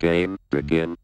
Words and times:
Game 0.00 0.36
begin. 0.50 0.96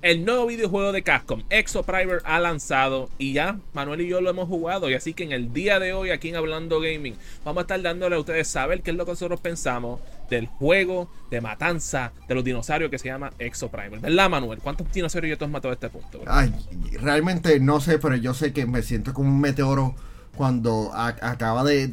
El 0.00 0.24
nuevo 0.24 0.46
videojuego 0.46 0.92
de 0.92 1.02
Capcom, 1.02 1.42
Exoprimer, 1.50 2.22
ha 2.24 2.38
lanzado 2.38 3.10
y 3.18 3.32
ya 3.32 3.58
Manuel 3.74 4.00
y 4.00 4.08
yo 4.08 4.20
lo 4.20 4.30
hemos 4.30 4.48
jugado. 4.48 4.88
Y 4.88 4.94
así 4.94 5.12
que 5.12 5.24
en 5.24 5.32
el 5.32 5.52
día 5.52 5.80
de 5.80 5.92
hoy, 5.92 6.10
aquí 6.10 6.28
en 6.28 6.36
Hablando 6.36 6.80
Gaming, 6.80 7.16
vamos 7.44 7.60
a 7.60 7.62
estar 7.62 7.82
dándole 7.82 8.14
a 8.14 8.20
ustedes 8.20 8.46
saber 8.46 8.82
qué 8.82 8.92
es 8.92 8.96
lo 8.96 9.04
que 9.04 9.10
nosotros 9.10 9.40
pensamos 9.40 10.00
del 10.28 10.46
juego 10.46 11.08
de 11.30 11.40
matanza 11.40 12.12
de 12.26 12.34
los 12.34 12.44
dinosaurios 12.44 12.90
que 12.90 12.98
se 12.98 13.08
llama 13.08 13.30
Exoprimer. 13.38 14.00
¿Verdad, 14.00 14.30
Manuel? 14.30 14.58
¿Cuántos 14.60 14.90
dinosaurios 14.92 15.34
ya 15.34 15.38
tú 15.38 15.44
has 15.44 15.50
matado 15.50 15.70
a 15.70 15.74
este 15.74 15.88
punto? 15.90 16.22
Ay, 16.26 16.52
realmente 17.00 17.58
no 17.60 17.80
sé, 17.80 17.98
pero 17.98 18.16
yo 18.16 18.34
sé 18.34 18.52
que 18.52 18.66
me 18.66 18.82
siento 18.82 19.12
como 19.14 19.28
un 19.28 19.40
meteoro 19.40 19.94
cuando 20.36 20.90
a- 20.94 21.16
acaba 21.22 21.64
de, 21.64 21.88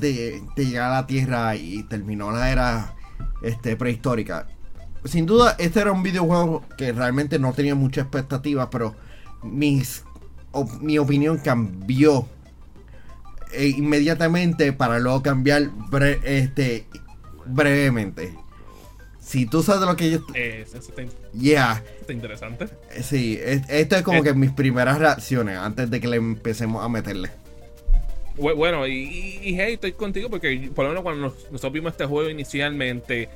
llegar 0.55 0.91
a 0.91 0.95
la 0.95 1.07
Tierra 1.07 1.55
y 1.55 1.83
terminó 1.83 2.31
la 2.31 2.51
era 2.51 2.95
este, 3.41 3.75
prehistórica. 3.75 4.47
Sin 5.03 5.25
duda, 5.25 5.55
este 5.59 5.81
era 5.81 5.91
un 5.91 6.03
videojuego 6.03 6.63
que 6.77 6.91
realmente 6.91 7.39
no 7.39 7.53
tenía 7.53 7.75
mucha 7.75 8.01
expectativa, 8.01 8.69
pero 8.69 8.95
mis, 9.43 10.03
mi 10.81 10.97
opinión 10.97 11.37
cambió 11.37 12.27
eh, 13.53 13.67
inmediatamente 13.67 14.73
para 14.73 14.99
luego 14.99 15.21
cambiar 15.21 15.69
este, 16.23 16.87
brevemente. 17.45 18.33
Si 19.19 19.47
tú 19.47 19.63
sabes 19.63 19.81
de 19.81 19.87
lo 19.87 19.95
que 19.95 20.11
yo... 20.11 20.19
Eh, 20.35 20.63
eso 20.67 20.77
está, 20.77 21.01
Yeah, 21.33 21.83
está 21.99 22.13
interesante. 22.13 22.67
sí, 23.01 23.39
es- 23.43 23.67
esto 23.69 23.95
es 23.95 24.01
como 24.03 24.19
Eh. 24.19 24.23
que 24.23 24.33
mis 24.33 24.51
primeras 24.51 24.99
reacciones 24.99 25.57
antes 25.57 25.89
de 25.89 25.99
que 25.99 26.07
le 26.07 26.17
empecemos 26.17 26.83
a 26.83 26.89
meterle. 26.89 27.31
Bu- 28.37 28.53
Bueno, 28.55 28.85
y, 28.85 28.93
y- 28.93 29.39
y, 29.49 29.59
hey, 29.59 29.73
estoy 29.73 29.93
contigo 29.93 30.29
porque 30.29 30.69
por 30.75 30.83
lo 30.85 30.89
menos 30.91 31.03
cuando 31.03 31.21
nos- 31.27 31.43
nosotros 31.51 31.73
vimos 31.73 31.93
este 31.93 32.05
juego 32.05 32.29
inicialmente, 32.29 33.27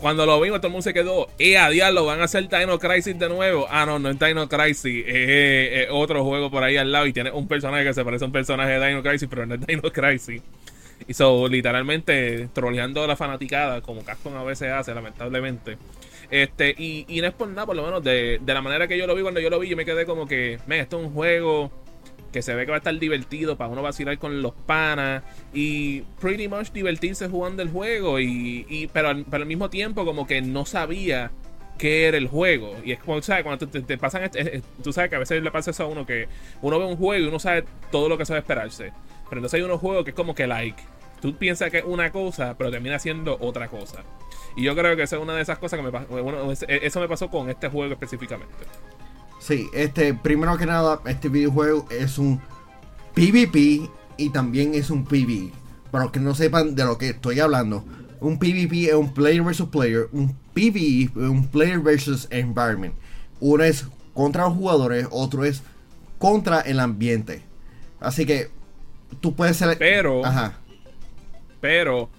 cuando 0.00 0.26
lo 0.26 0.40
vimos 0.40 0.58
todo 0.60 0.68
el 0.68 0.72
mundo 0.74 0.82
se 0.82 0.92
quedó, 0.94 1.26
eh, 1.38 1.56
a 1.58 1.70
diablo, 1.70 2.04
van 2.04 2.20
a 2.20 2.24
hacer 2.24 2.48
Dino 2.48 2.78
Crisis 2.78 3.18
de 3.18 3.28
nuevo. 3.28 3.66
Ah, 3.68 3.84
no, 3.84 3.98
no 3.98 4.10
es 4.10 4.18
Dino 4.20 4.48
Crisis, 4.48 5.04
es, 5.08 5.72
es 5.72 5.88
otro 5.90 6.22
juego 6.22 6.50
por 6.52 6.62
ahí 6.62 6.76
al 6.76 6.92
lado 6.92 7.06
y 7.06 7.12
tiene 7.12 7.32
un 7.32 7.48
personaje 7.48 7.82
que 7.82 7.94
se 7.94 8.04
parece 8.04 8.24
a 8.24 8.26
un 8.26 8.32
personaje 8.32 8.78
de 8.78 8.86
Dino 8.88 9.02
Crisis, 9.02 9.26
pero 9.28 9.44
no 9.46 9.54
es 9.56 9.66
Dino 9.66 9.82
Crisis. 9.90 10.40
Y 11.08 11.14
so, 11.14 11.46
literalmente, 11.48 12.48
troleando 12.52 13.04
a 13.04 13.06
la 13.06 13.16
fanaticada, 13.16 13.80
como 13.82 14.02
Capcom 14.04 14.34
a 14.36 14.44
veces 14.44 14.70
hace, 14.72 14.94
lamentablemente. 14.94 15.78
Este, 16.30 16.74
y, 16.76 17.04
y 17.08 17.20
no 17.20 17.28
es 17.28 17.34
por 17.34 17.48
nada, 17.48 17.66
por 17.66 17.76
lo 17.76 17.84
menos, 17.84 18.02
de, 18.02 18.40
de 18.42 18.54
la 18.54 18.62
manera 18.62 18.88
que 18.88 18.98
yo 18.98 19.06
lo 19.06 19.14
vi, 19.14 19.22
cuando 19.22 19.40
yo 19.40 19.50
lo 19.50 19.58
vi, 19.58 19.68
yo 19.68 19.76
me 19.76 19.84
quedé 19.84 20.06
como 20.06 20.26
que, 20.26 20.58
me, 20.66 20.80
esto 20.80 20.98
es 20.98 21.06
un 21.06 21.12
juego 21.12 21.70
que 22.32 22.42
se 22.42 22.54
ve 22.54 22.64
que 22.64 22.70
va 22.70 22.76
a 22.76 22.78
estar 22.78 22.98
divertido 22.98 23.56
para 23.56 23.70
uno 23.70 23.82
vacilar 23.82 24.18
con 24.18 24.42
los 24.42 24.52
panas 24.52 25.22
y 25.54 26.00
pretty 26.20 26.48
much 26.48 26.70
divertirse 26.72 27.28
jugando 27.28 27.62
el 27.62 27.70
juego 27.70 28.18
y, 28.20 28.66
y- 28.68 28.88
pero, 28.88 29.08
al, 29.08 29.24
pero 29.24 29.42
al 29.42 29.46
mismo 29.48 29.70
tiempo 29.70 30.04
como 30.04 30.26
que 30.26 30.42
no 30.42 30.66
sabía 30.66 31.30
qué 31.78 32.06
era 32.08 32.16
el 32.18 32.26
juego 32.26 32.74
y 32.84 32.92
es 32.92 32.98
como 32.98 33.22
sabes 33.22 33.44
cuando 33.44 33.66
te, 33.68 33.80
te- 33.80 33.96
pasan 33.96 34.24
eh, 34.24 34.30
eh, 34.34 34.62
tú 34.82 34.92
sabes 34.92 35.08
que 35.08 35.16
a 35.16 35.20
veces 35.20 35.42
le 35.42 35.50
pasa 35.50 35.70
eso 35.70 35.84
a 35.84 35.86
uno 35.86 36.04
que 36.04 36.26
uno 36.62 36.78
ve 36.78 36.84
un 36.86 36.96
juego 36.96 37.24
y 37.24 37.28
uno 37.28 37.38
sabe 37.38 37.64
todo 37.90 38.08
lo 38.08 38.18
que 38.18 38.26
sabe 38.26 38.40
esperarse 38.40 38.92
pero 39.28 39.38
entonces 39.40 39.58
hay 39.58 39.62
unos 39.64 39.80
juegos 39.80 40.04
que 40.04 40.10
es 40.10 40.16
como 40.16 40.34
que 40.34 40.46
like 40.46 40.82
tú 41.20 41.36
piensas 41.36 41.70
que 41.70 41.78
es 41.78 41.84
una 41.84 42.10
cosa 42.12 42.54
pero 42.58 42.70
termina 42.70 42.98
siendo 42.98 43.36
otra 43.40 43.68
cosa 43.68 44.04
y 44.56 44.62
yo 44.62 44.74
creo 44.74 44.96
que 44.96 45.02
esa 45.02 45.16
es 45.16 45.22
una 45.22 45.34
de 45.34 45.42
esas 45.42 45.58
cosas 45.58 45.78
que 45.78 45.84
me 45.84 45.92
pasó 45.92 46.06
bueno, 46.08 46.50
es- 46.52 46.64
eso 46.68 47.00
me 47.00 47.08
pasó 47.08 47.28
con 47.28 47.48
este 47.50 47.68
juego 47.68 47.92
específicamente 47.92 48.54
Sí, 49.38 49.68
este, 49.74 50.12
primero 50.14 50.56
que 50.56 50.66
nada, 50.66 51.00
este 51.06 51.28
videojuego 51.28 51.86
es 51.90 52.18
un 52.18 52.40
PvP 53.14 53.88
y 54.16 54.30
también 54.30 54.74
es 54.74 54.90
un 54.90 55.04
PvE. 55.04 55.52
Para 55.90 56.04
los 56.04 56.12
que 56.12 56.20
no 56.20 56.34
sepan 56.34 56.74
de 56.74 56.84
lo 56.84 56.98
que 56.98 57.10
estoy 57.10 57.38
hablando, 57.40 57.84
un 58.20 58.38
PvP 58.38 58.86
es 58.88 58.94
un 58.94 59.12
player 59.12 59.42
versus 59.42 59.68
player, 59.68 60.08
un 60.12 60.34
PvE 60.54 61.02
es 61.04 61.10
un 61.16 61.46
player 61.48 61.78
versus 61.78 62.26
environment. 62.30 62.94
Uno 63.38 63.62
es 63.62 63.86
contra 64.14 64.44
los 64.44 64.54
jugadores, 64.54 65.06
otro 65.10 65.44
es 65.44 65.62
contra 66.18 66.60
el 66.62 66.80
ambiente. 66.80 67.42
Así 68.00 68.26
que 68.26 68.50
tú 69.20 69.34
puedes 69.34 69.56
ser. 69.56 69.76
Pero- 69.78 70.24
Ajá. 70.24 70.58
Pero, 71.60 72.10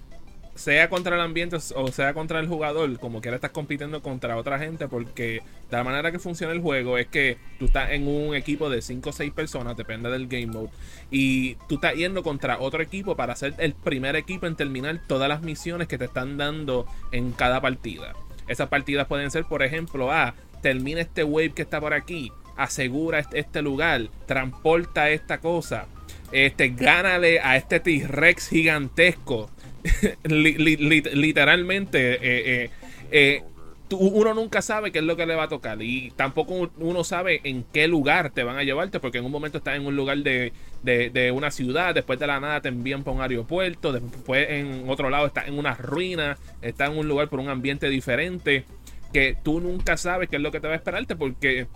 sea 0.58 0.90
contra 0.90 1.14
el 1.14 1.22
ambiente 1.22 1.56
o 1.56 1.92
sea 1.92 2.12
contra 2.14 2.40
el 2.40 2.48
jugador, 2.48 2.98
como 2.98 3.20
quiera 3.20 3.36
estás 3.36 3.52
compitiendo 3.52 4.02
contra 4.02 4.36
otra 4.36 4.58
gente, 4.58 4.88
porque 4.88 5.40
de 5.70 5.76
la 5.76 5.84
manera 5.84 6.10
que 6.10 6.18
funciona 6.18 6.52
el 6.52 6.60
juego 6.60 6.98
es 6.98 7.06
que 7.06 7.38
tú 7.60 7.66
estás 7.66 7.92
en 7.92 8.08
un 8.08 8.34
equipo 8.34 8.68
de 8.68 8.82
5 8.82 9.10
o 9.10 9.12
6 9.12 9.32
personas, 9.32 9.76
depende 9.76 10.10
del 10.10 10.26
game 10.26 10.48
mode, 10.48 10.70
y 11.12 11.54
tú 11.68 11.76
estás 11.76 11.94
yendo 11.94 12.24
contra 12.24 12.58
otro 12.58 12.82
equipo 12.82 13.14
para 13.14 13.36
ser 13.36 13.54
el 13.58 13.72
primer 13.74 14.16
equipo 14.16 14.46
en 14.46 14.56
terminar 14.56 15.00
todas 15.06 15.28
las 15.28 15.42
misiones 15.42 15.86
que 15.86 15.96
te 15.96 16.06
están 16.06 16.36
dando 16.36 16.86
en 17.12 17.30
cada 17.30 17.60
partida. 17.60 18.14
Esas 18.48 18.68
partidas 18.68 19.06
pueden 19.06 19.30
ser, 19.30 19.44
por 19.44 19.62
ejemplo, 19.62 20.10
ah, 20.10 20.34
termina 20.60 21.00
este 21.00 21.22
wave 21.22 21.52
que 21.52 21.62
está 21.62 21.80
por 21.80 21.94
aquí, 21.94 22.32
asegura 22.56 23.20
este, 23.20 23.38
este 23.38 23.62
lugar, 23.62 24.08
transporta 24.26 25.08
esta 25.10 25.38
cosa, 25.38 25.86
este, 26.32 26.68
gánale 26.70 27.40
a 27.40 27.56
este 27.56 27.80
T-Rex 27.80 28.48
gigantesco. 28.48 29.50
Li- 30.24 30.54
li- 30.58 30.76
li- 30.76 31.02
literalmente, 31.14 32.14
eh, 32.14 32.18
eh, 32.64 32.70
eh, 33.10 33.42
tú- 33.88 33.96
uno 33.98 34.34
nunca 34.34 34.60
sabe 34.60 34.90
qué 34.92 34.98
es 34.98 35.04
lo 35.04 35.16
que 35.16 35.24
le 35.24 35.34
va 35.34 35.44
a 35.44 35.48
tocar. 35.48 35.80
Y 35.82 36.10
tampoco 36.16 36.70
uno 36.78 37.04
sabe 37.04 37.40
en 37.44 37.64
qué 37.72 37.88
lugar 37.88 38.30
te 38.30 38.42
van 38.42 38.58
a 38.58 38.64
llevarte, 38.64 39.00
porque 39.00 39.18
en 39.18 39.24
un 39.24 39.32
momento 39.32 39.58
estás 39.58 39.76
en 39.76 39.86
un 39.86 39.96
lugar 39.96 40.18
de, 40.18 40.52
de- 40.82 41.32
una 41.32 41.50
ciudad, 41.50 41.94
después 41.94 42.18
de 42.18 42.26
la 42.26 42.40
nada 42.40 42.60
te 42.60 42.68
envían 42.68 43.02
para 43.04 43.16
un 43.16 43.22
aeropuerto, 43.22 43.92
después 43.92 44.46
en 44.50 44.84
otro 44.88 45.08
lado 45.10 45.26
estás 45.26 45.48
en 45.48 45.58
una 45.58 45.74
ruina, 45.74 46.36
estás 46.60 46.90
en 46.90 46.98
un 46.98 47.08
lugar 47.08 47.28
por 47.28 47.40
un 47.40 47.48
ambiente 47.48 47.88
diferente, 47.88 48.64
que 49.12 49.36
tú 49.42 49.60
nunca 49.60 49.96
sabes 49.96 50.28
qué 50.28 50.36
es 50.36 50.42
lo 50.42 50.50
que 50.52 50.60
te 50.60 50.66
va 50.66 50.74
a 50.74 50.76
esperarte, 50.76 51.16
porque 51.16 51.66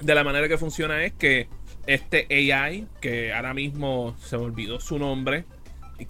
de 0.00 0.14
la 0.14 0.22
manera 0.22 0.46
que 0.48 0.58
funciona 0.58 1.02
es 1.04 1.12
que 1.14 1.48
este 1.88 2.26
AI, 2.52 2.86
que 3.00 3.32
ahora 3.32 3.54
mismo 3.54 4.14
se 4.20 4.36
me 4.38 4.44
olvidó 4.44 4.78
su 4.78 4.98
nombre, 4.98 5.44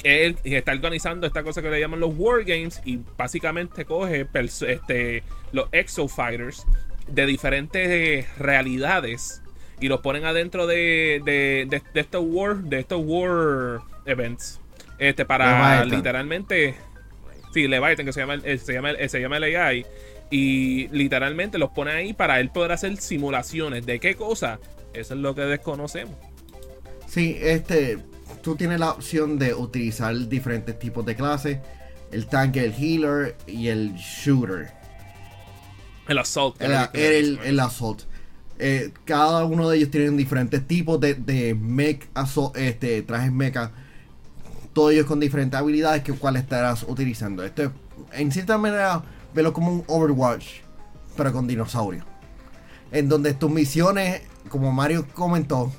él 0.03 0.37
está 0.45 0.73
organizando 0.73 1.27
esta 1.27 1.43
cosa 1.43 1.63
que 1.63 1.71
le 1.71 1.81
llaman 1.81 2.01
los 2.01 2.13
Wargames 2.15 2.83
y 2.85 2.99
básicamente 3.17 3.85
coge 3.87 4.27
este, 4.67 5.23
los 5.53 5.69
Exo 5.73 6.09
Fighters 6.09 6.67
de 7.07 7.25
diferentes 7.25 7.89
eh, 7.89 8.27
realidades 8.39 9.41
y 9.81 9.89
los 9.89 10.01
ponen 10.01 10.25
adentro 10.27 10.67
de, 10.67 11.23
de, 11.25 11.67
de- 11.71 11.83
de 11.95 12.01
estos 12.01 12.23
War, 12.27 12.57
de 12.57 12.81
estos 12.81 13.01
War 13.03 13.81
Events. 14.05 14.61
Este, 14.99 15.25
para 15.25 15.53
literalmente. 15.97 16.75
Sí, 17.55 17.67
Leviathan, 17.69 18.05
que 18.05 18.13
se 18.13 18.21
llama, 18.21 18.35
el- 18.35 18.59
se 18.59 18.73
llama, 18.75 18.91
el- 18.91 19.09
se 19.09 19.21
llama 19.21 19.37
el 19.39 19.45
AI. 19.57 19.87
Y 20.31 20.89
literalmente 20.89 21.57
los 21.57 21.71
pone 21.71 21.93
ahí 21.93 22.13
para 22.13 22.41
él 22.41 22.51
poder 22.51 22.73
hacer 22.73 22.95
simulaciones. 22.99 23.87
¿De 23.87 23.99
qué 24.01 24.17
cosa? 24.17 24.59
Eso 24.93 25.15
es 25.15 25.21
lo 25.21 25.35
que 25.35 25.43
desconocemos. 25.43 26.15
Sí, 27.07 27.37
este, 27.41 27.99
tú 28.43 28.57
tienes 28.57 28.81
la 28.81 28.93
opción 28.93 29.39
de 29.39 29.55
utilizar 29.55 30.15
diferentes 30.29 30.79
tipos 30.79 31.05
de 31.07 31.17
clases. 31.17 31.59
El 32.11 32.27
tanque, 32.27 32.65
el 32.65 32.73
healer 32.73 33.37
y 33.47 33.69
el 33.69 33.95
shooter. 33.95 34.73
El 36.09 36.19
assault. 36.19 36.61
El, 36.61 36.73
el, 36.95 37.39
el 37.45 37.61
assault. 37.61 38.03
Eh, 38.59 38.93
cada 39.05 39.45
uno 39.45 39.69
de 39.69 39.77
ellos 39.77 39.91
tienen 39.91 40.17
diferentes 40.17 40.67
tipos 40.67 40.99
de, 40.99 41.15
de 41.15 41.55
mech 41.55 42.09
assault, 42.15 42.57
este, 42.57 43.03
trajes 43.03 43.31
mecha. 43.31 43.71
Todos 44.73 44.93
ellos 44.93 45.07
con 45.07 45.21
diferentes 45.21 45.59
habilidades 45.59 46.03
que 46.03 46.13
cuál 46.13 46.37
estarás 46.37 46.83
utilizando. 46.83 47.45
Esto 47.45 47.65
es, 47.65 47.71
en 48.13 48.33
cierta 48.33 48.59
manera, 48.59 49.03
velo 49.35 49.53
como 49.53 49.73
un 49.73 49.85
Overwatch, 49.87 50.61
pero 51.17 51.33
con 51.33 51.47
dinosaurios. 51.47 52.05
En 52.91 53.09
donde 53.09 53.35
tus 53.35 53.51
misiones, 53.51 54.23
como 54.49 54.73
Mario 54.73 55.07
comentó, 55.15 55.73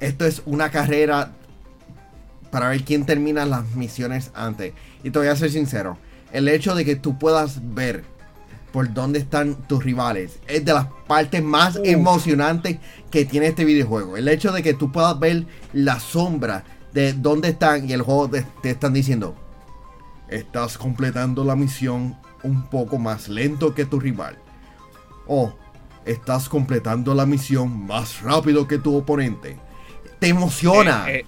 esto 0.00 0.24
es 0.24 0.42
una 0.46 0.70
carrera 0.70 1.32
para 2.50 2.68
ver 2.68 2.84
quién 2.84 3.04
termina 3.04 3.44
las 3.46 3.74
misiones 3.74 4.30
antes. 4.34 4.72
Y 5.02 5.10
te 5.10 5.18
voy 5.18 5.28
a 5.28 5.36
ser 5.36 5.50
sincero, 5.50 5.98
el 6.32 6.48
hecho 6.48 6.74
de 6.74 6.84
que 6.84 6.96
tú 6.96 7.18
puedas 7.18 7.60
ver 7.74 8.04
por 8.72 8.92
dónde 8.92 9.18
están 9.18 9.56
tus 9.66 9.82
rivales 9.82 10.38
es 10.46 10.64
de 10.64 10.72
las 10.72 10.86
partes 11.06 11.42
más 11.42 11.76
Uf. 11.76 11.82
emocionantes 11.84 12.78
que 13.10 13.24
tiene 13.24 13.48
este 13.48 13.64
videojuego. 13.64 14.16
El 14.16 14.28
hecho 14.28 14.52
de 14.52 14.62
que 14.62 14.74
tú 14.74 14.92
puedas 14.92 15.18
ver 15.18 15.46
la 15.72 15.98
sombra 15.98 16.64
de 16.92 17.12
dónde 17.12 17.48
están 17.48 17.88
y 17.88 17.92
el 17.92 18.02
juego 18.02 18.28
te, 18.30 18.46
te 18.62 18.70
están 18.70 18.92
diciendo, 18.92 19.34
estás 20.28 20.78
completando 20.78 21.44
la 21.44 21.56
misión 21.56 22.16
un 22.42 22.68
poco 22.68 22.98
más 22.98 23.28
lento 23.28 23.74
que 23.74 23.84
tu 23.84 24.00
rival. 24.00 24.38
O 25.26 25.54
estás 26.04 26.48
completando 26.48 27.14
la 27.14 27.26
misión 27.26 27.86
más 27.86 28.22
rápido 28.22 28.66
que 28.66 28.78
tu 28.78 28.96
oponente. 28.96 29.56
Te 30.18 30.28
emociona. 30.28 31.10
Eh, 31.10 31.18
eh, 31.20 31.24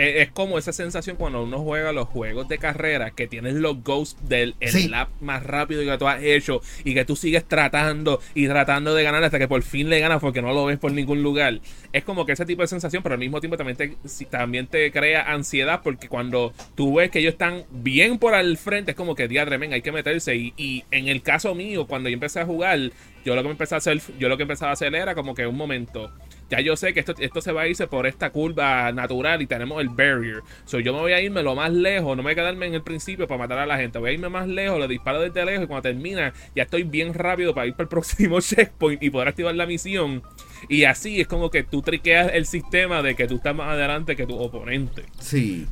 eh, 0.00 0.22
es 0.22 0.30
como 0.30 0.56
esa 0.56 0.72
sensación 0.72 1.16
cuando 1.16 1.42
uno 1.42 1.58
juega 1.60 1.92
los 1.92 2.08
juegos 2.08 2.48
de 2.48 2.56
carrera 2.56 3.10
que 3.10 3.26
tienes 3.26 3.52
los 3.52 3.84
ghosts 3.84 4.16
del 4.26 4.56
lap 4.88 5.10
más 5.20 5.42
rápido 5.42 5.84
que 5.84 5.98
tú 5.98 6.08
has 6.08 6.22
hecho 6.22 6.62
y 6.84 6.94
que 6.94 7.04
tú 7.04 7.16
sigues 7.16 7.44
tratando 7.44 8.18
y 8.34 8.46
tratando 8.46 8.94
de 8.94 9.02
ganar 9.02 9.22
hasta 9.22 9.38
que 9.38 9.46
por 9.46 9.62
fin 9.62 9.90
le 9.90 10.00
ganas 10.00 10.22
porque 10.22 10.40
no 10.40 10.54
lo 10.54 10.64
ves 10.64 10.78
por 10.78 10.90
ningún 10.92 11.22
lugar. 11.22 11.60
Es 11.92 12.02
como 12.02 12.24
que 12.24 12.32
ese 12.32 12.46
tipo 12.46 12.62
de 12.62 12.68
sensación, 12.68 13.02
pero 13.02 13.12
al 13.12 13.18
mismo 13.18 13.40
tiempo 13.40 13.58
también 13.58 13.76
te, 13.76 13.96
también 14.30 14.68
te 14.68 14.90
crea 14.90 15.30
ansiedad 15.30 15.82
porque 15.84 16.08
cuando 16.08 16.54
tú 16.74 16.94
ves 16.94 17.10
que 17.10 17.18
ellos 17.18 17.32
están 17.32 17.64
bien 17.70 18.18
por 18.18 18.34
al 18.34 18.56
frente, 18.56 18.92
es 18.92 18.96
como 18.96 19.14
que 19.14 19.28
diadre, 19.28 19.58
men, 19.58 19.74
hay 19.74 19.82
que 19.82 19.92
meterse. 19.92 20.34
Y, 20.34 20.54
y 20.56 20.84
en 20.92 21.08
el 21.08 21.20
caso 21.20 21.54
mío, 21.54 21.86
cuando 21.86 22.08
yo 22.08 22.14
empecé 22.14 22.40
a 22.40 22.46
jugar, 22.46 22.90
yo 23.24 23.34
lo 23.34 23.42
que 23.42 23.50
empecé 23.50 23.74
a 23.74 23.78
hacer, 23.78 24.00
yo 24.18 24.28
lo 24.28 24.36
que 24.36 24.42
empezaba 24.42 24.70
a 24.70 24.74
hacer 24.74 24.94
era 24.94 25.14
como 25.14 25.34
que 25.34 25.46
un 25.46 25.56
momento 25.56 26.12
ya 26.50 26.60
yo 26.60 26.76
sé 26.76 26.92
que 26.92 27.00
esto, 27.00 27.14
esto 27.18 27.40
se 27.40 27.52
va 27.52 27.62
a 27.62 27.68
irse 27.68 27.86
por 27.86 28.06
esta 28.08 28.30
curva 28.30 28.90
natural 28.90 29.40
y 29.40 29.46
tenemos 29.46 29.80
el 29.80 29.88
barrier. 29.88 30.42
So, 30.64 30.80
yo 30.80 30.92
me 30.92 30.98
voy 30.98 31.12
a 31.12 31.20
irme 31.20 31.44
lo 31.44 31.54
más 31.54 31.72
lejos, 31.72 32.16
no 32.16 32.22
me 32.22 32.22
voy 32.24 32.32
a 32.32 32.34
quedarme 32.34 32.66
en 32.66 32.74
el 32.74 32.82
principio 32.82 33.28
para 33.28 33.38
matar 33.38 33.58
a 33.58 33.66
la 33.66 33.76
gente. 33.78 34.00
Voy 34.00 34.10
a 34.10 34.12
irme 34.12 34.28
más 34.28 34.48
lejos, 34.48 34.80
le 34.80 34.88
disparo 34.88 35.20
desde 35.20 35.44
lejos 35.44 35.64
y 35.64 35.66
cuando 35.68 35.82
termina 35.82 36.34
ya 36.56 36.64
estoy 36.64 36.82
bien 36.82 37.14
rápido 37.14 37.54
para 37.54 37.68
ir 37.68 37.74
para 37.74 37.84
el 37.84 37.88
próximo 37.90 38.40
checkpoint 38.40 39.00
y 39.00 39.10
poder 39.10 39.28
activar 39.28 39.54
la 39.54 39.64
misión. 39.64 40.22
Y 40.68 40.84
así 40.84 41.20
es 41.20 41.28
como 41.28 41.50
que 41.50 41.62
tú 41.62 41.82
triqueas 41.82 42.32
el 42.34 42.46
sistema 42.46 43.00
de 43.00 43.14
que 43.14 43.28
tú 43.28 43.36
estás 43.36 43.54
más 43.54 43.68
adelante 43.68 44.16
que 44.16 44.26
tu 44.26 44.36
oponente. 44.36 45.04
Sí. 45.20 45.68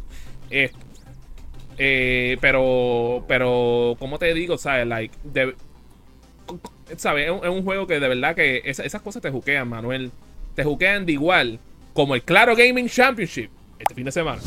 Eh, 1.80 2.38
pero, 2.40 3.24
pero, 3.26 3.96
¿cómo 3.98 4.18
te 4.18 4.32
digo? 4.32 4.58
¿Sabes? 4.58 4.86
Like, 4.86 5.14
¿sabes? 6.96 7.26
Es 7.26 7.48
un, 7.48 7.64
juego 7.64 7.86
que 7.86 8.00
de 8.00 8.08
verdad 8.08 8.34
que 8.34 8.62
esas 8.64 9.02
cosas 9.02 9.22
te 9.22 9.30
juquean, 9.30 9.68
Manuel 9.68 10.10
te 10.54 10.64
juquean 10.64 11.06
de 11.06 11.12
igual 11.12 11.60
como 11.92 12.14
el 12.14 12.22
Claro 12.22 12.56
Gaming 12.56 12.88
Championship 12.88 13.50
este 13.78 13.94
fin 13.94 14.04
de 14.04 14.12
semana. 14.12 14.40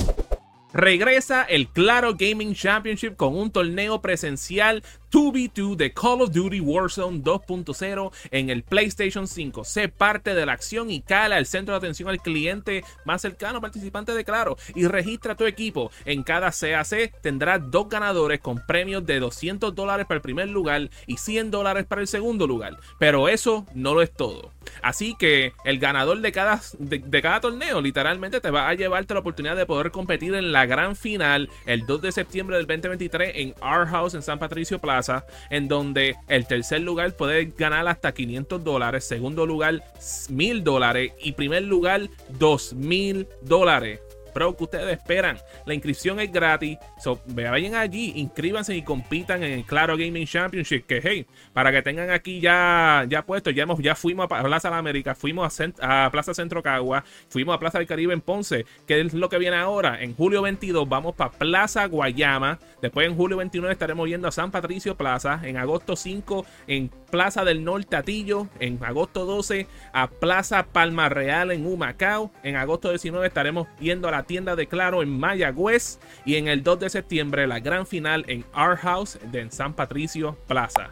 Regresa 0.73 1.43
el 1.43 1.67
Claro 1.67 2.15
Gaming 2.17 2.53
Championship 2.53 3.15
con 3.15 3.35
un 3.35 3.51
torneo 3.51 4.01
presencial 4.01 4.83
2v2 5.11 5.75
de 5.75 5.93
Call 5.93 6.21
of 6.21 6.31
Duty 6.31 6.61
Warzone 6.61 7.21
2.0 7.21 8.11
en 8.31 8.49
el 8.49 8.63
PlayStation 8.63 9.27
5. 9.27 9.65
Sé 9.65 9.89
parte 9.89 10.33
de 10.33 10.45
la 10.45 10.53
acción 10.53 10.89
y 10.89 11.01
cala 11.01 11.37
el 11.37 11.45
centro 11.45 11.73
de 11.73 11.79
atención 11.79 12.09
al 12.09 12.21
cliente 12.21 12.83
más 13.05 13.21
cercano 13.21 13.59
participante 13.59 14.13
de 14.13 14.23
Claro 14.23 14.57
y 14.73 14.87
registra 14.87 15.35
tu 15.35 15.45
equipo. 15.45 15.91
En 16.05 16.23
cada 16.23 16.51
CAC 16.51 17.21
tendrás 17.21 17.69
dos 17.69 17.89
ganadores 17.89 18.39
con 18.39 18.65
premios 18.65 19.05
de 19.05 19.19
200 19.19 19.75
dólares 19.75 20.05
para 20.07 20.17
el 20.17 20.21
primer 20.21 20.47
lugar 20.47 20.89
y 21.05 21.17
100 21.17 21.51
dólares 21.51 21.85
para 21.85 22.01
el 22.01 22.07
segundo 22.07 22.47
lugar. 22.47 22.77
Pero 22.97 23.27
eso 23.27 23.65
no 23.73 23.93
lo 23.93 24.01
es 24.01 24.11
todo. 24.11 24.51
Así 24.81 25.15
que 25.17 25.53
el 25.65 25.79
ganador 25.79 26.21
de 26.21 26.31
cada, 26.31 26.61
de, 26.79 27.21
cada 27.21 27.41
torneo 27.41 27.81
literalmente 27.81 28.39
te 28.39 28.51
va 28.51 28.69
a 28.69 28.73
llevarte 28.73 29.13
la 29.13 29.19
oportunidad 29.19 29.55
de 29.55 29.65
poder 29.65 29.91
competir 29.91 30.35
en 30.35 30.51
la 30.51 30.65
gran 30.65 30.95
final 30.95 31.49
el 31.65 31.85
2 31.85 32.01
de 32.01 32.11
septiembre 32.11 32.57
del 32.57 32.67
2023 32.67 33.31
en 33.35 33.55
Our 33.61 33.87
House 33.87 34.13
en 34.13 34.21
San 34.21 34.39
Patricio 34.39 34.79
Plaza 34.79 35.00
en 35.49 35.67
donde 35.67 36.15
el 36.27 36.45
tercer 36.47 36.81
lugar 36.81 37.13
puede 37.15 37.45
ganar 37.57 37.87
hasta 37.87 38.13
500 38.13 38.63
dólares, 38.63 39.05
segundo 39.05 39.45
lugar 39.45 39.83
1000 40.29 40.63
dólares 40.63 41.13
y 41.21 41.33
primer 41.33 41.63
lugar 41.63 42.09
2000 42.37 43.27
dólares. 43.41 43.99
Pero 44.33 44.55
que 44.55 44.63
ustedes 44.63 44.97
esperan. 44.97 45.37
La 45.65 45.73
inscripción 45.73 46.19
es 46.19 46.31
gratis. 46.31 46.77
So, 46.99 47.21
vayan 47.27 47.75
allí, 47.75 48.13
inscríbanse 48.15 48.75
y 48.75 48.83
compitan 48.83 49.43
en 49.43 49.51
el 49.53 49.65
Claro 49.65 49.97
Gaming 49.97 50.25
Championship. 50.25 50.85
Que 50.85 51.01
hey, 51.03 51.25
para 51.53 51.71
que 51.71 51.81
tengan 51.81 52.09
aquí 52.09 52.39
ya, 52.39 53.05
ya 53.07 53.25
puesto, 53.25 53.49
ya, 53.49 53.63
hemos, 53.63 53.79
ya 53.79 53.95
fuimos 53.95 54.25
a 54.29 54.43
Plaza 54.43 54.69
de 54.69 54.75
América, 54.75 55.15
fuimos 55.15 55.59
a, 55.81 56.09
Plaza 56.11 56.33
Centro 56.33 56.61
Cagua, 56.63 57.03
fuimos 57.29 57.55
a 57.55 57.59
Plaza 57.59 57.77
del 57.77 57.87
Caribe 57.87 58.13
en 58.13 58.21
Ponce. 58.21 58.65
¿Qué 58.87 58.99
es 59.01 59.13
lo 59.13 59.29
que 59.29 59.37
viene 59.37 59.57
ahora? 59.57 60.01
En 60.01 60.15
julio 60.15 60.41
22 60.41 60.87
vamos 60.87 61.15
para 61.15 61.31
Plaza 61.31 61.85
Guayama. 61.85 62.59
Después 62.81 63.07
en 63.07 63.15
julio 63.15 63.37
29 63.37 63.73
estaremos 63.73 64.07
yendo 64.07 64.27
a 64.27 64.31
San 64.31 64.51
Patricio 64.51 64.95
Plaza. 64.95 65.39
En 65.43 65.57
agosto 65.57 65.95
5 65.95 66.45
en 66.67 66.89
Plaza 66.89 67.43
del 67.43 67.63
Norte 67.63 67.95
Atillo. 67.95 68.47
En 68.59 68.83
agosto 68.83 69.25
12 69.25 69.67
a 69.93 70.07
Plaza 70.07 70.67
Palma 70.71 71.09
Real 71.09 71.51
en 71.51 71.65
Humacao. 71.65 72.31
En 72.43 72.55
agosto 72.55 72.89
19 72.89 73.27
estaremos 73.27 73.67
yendo 73.79 74.07
a 74.07 74.11
la 74.11 74.20
tienda 74.23 74.55
de 74.55 74.67
Claro 74.67 75.01
en 75.03 75.19
Mayagüez 75.19 75.99
y 76.25 76.35
en 76.35 76.47
el 76.47 76.63
2 76.63 76.79
de 76.79 76.89
septiembre 76.89 77.47
la 77.47 77.59
gran 77.59 77.85
final 77.85 78.25
en 78.27 78.45
Our 78.55 78.77
House 78.77 79.19
de 79.31 79.49
San 79.51 79.73
Patricio 79.73 80.37
Plaza. 80.47 80.89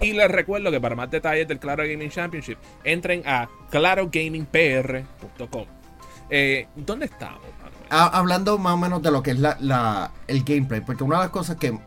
Y 0.00 0.12
les 0.12 0.30
recuerdo 0.30 0.70
que 0.70 0.80
para 0.80 0.94
más 0.96 1.10
detalles 1.10 1.48
del 1.48 1.58
Claro 1.58 1.84
Gaming 1.84 2.10
Championship 2.10 2.58
entren 2.82 3.22
a 3.26 3.48
clarogamingpr.com. 3.70 5.66
Eh, 6.30 6.66
¿Dónde 6.74 7.06
estamos? 7.06 7.40
hablando 7.90 8.58
más 8.58 8.74
o 8.74 8.76
menos 8.76 9.02
de 9.02 9.10
lo 9.10 9.22
que 9.22 9.32
es 9.32 9.38
la, 9.38 10.10
el 10.26 10.42
gameplay, 10.42 10.80
porque 10.80 11.04
una 11.04 11.16
de 11.18 11.22
las 11.24 11.30
cosas 11.30 11.56
que 11.56 11.78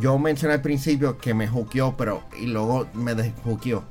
yo 0.00 0.18
mencioné 0.18 0.54
al 0.54 0.62
principio 0.62 1.16
que 1.16 1.32
me 1.32 1.48
hookeó, 1.48 1.96
pero 1.96 2.22
y 2.38 2.46
luego 2.46 2.86
me 2.92 3.14
desjuqueó, 3.14 3.84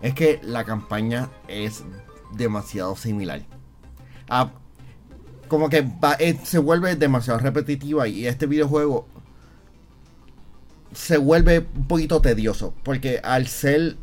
es 0.00 0.14
que 0.14 0.40
la 0.42 0.64
campaña 0.64 1.28
es 1.48 1.84
demasiado 2.32 2.94
similar. 2.96 3.42
A, 4.28 4.50
como 5.50 5.68
que 5.68 5.86
eh, 6.20 6.38
se 6.44 6.58
vuelve 6.58 6.96
demasiado 6.96 7.40
repetitiva 7.40 8.08
y 8.08 8.26
este 8.26 8.46
videojuego 8.46 9.06
se 10.94 11.18
vuelve 11.18 11.66
un 11.74 11.86
poquito 11.86 12.22
tedioso 12.22 12.72
porque 12.84 13.20
al 13.22 13.48
ser 13.48 13.96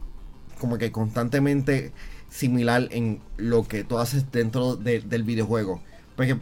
como 0.60 0.78
que 0.78 0.92
constantemente 0.92 1.94
similar 2.30 2.90
en 2.92 3.22
lo 3.38 3.68
que 3.68 3.84
tú 3.84 3.98
haces 3.98 4.32
dentro 4.32 4.76
del 4.76 5.24
videojuego 5.24 5.82
porque 6.16 6.38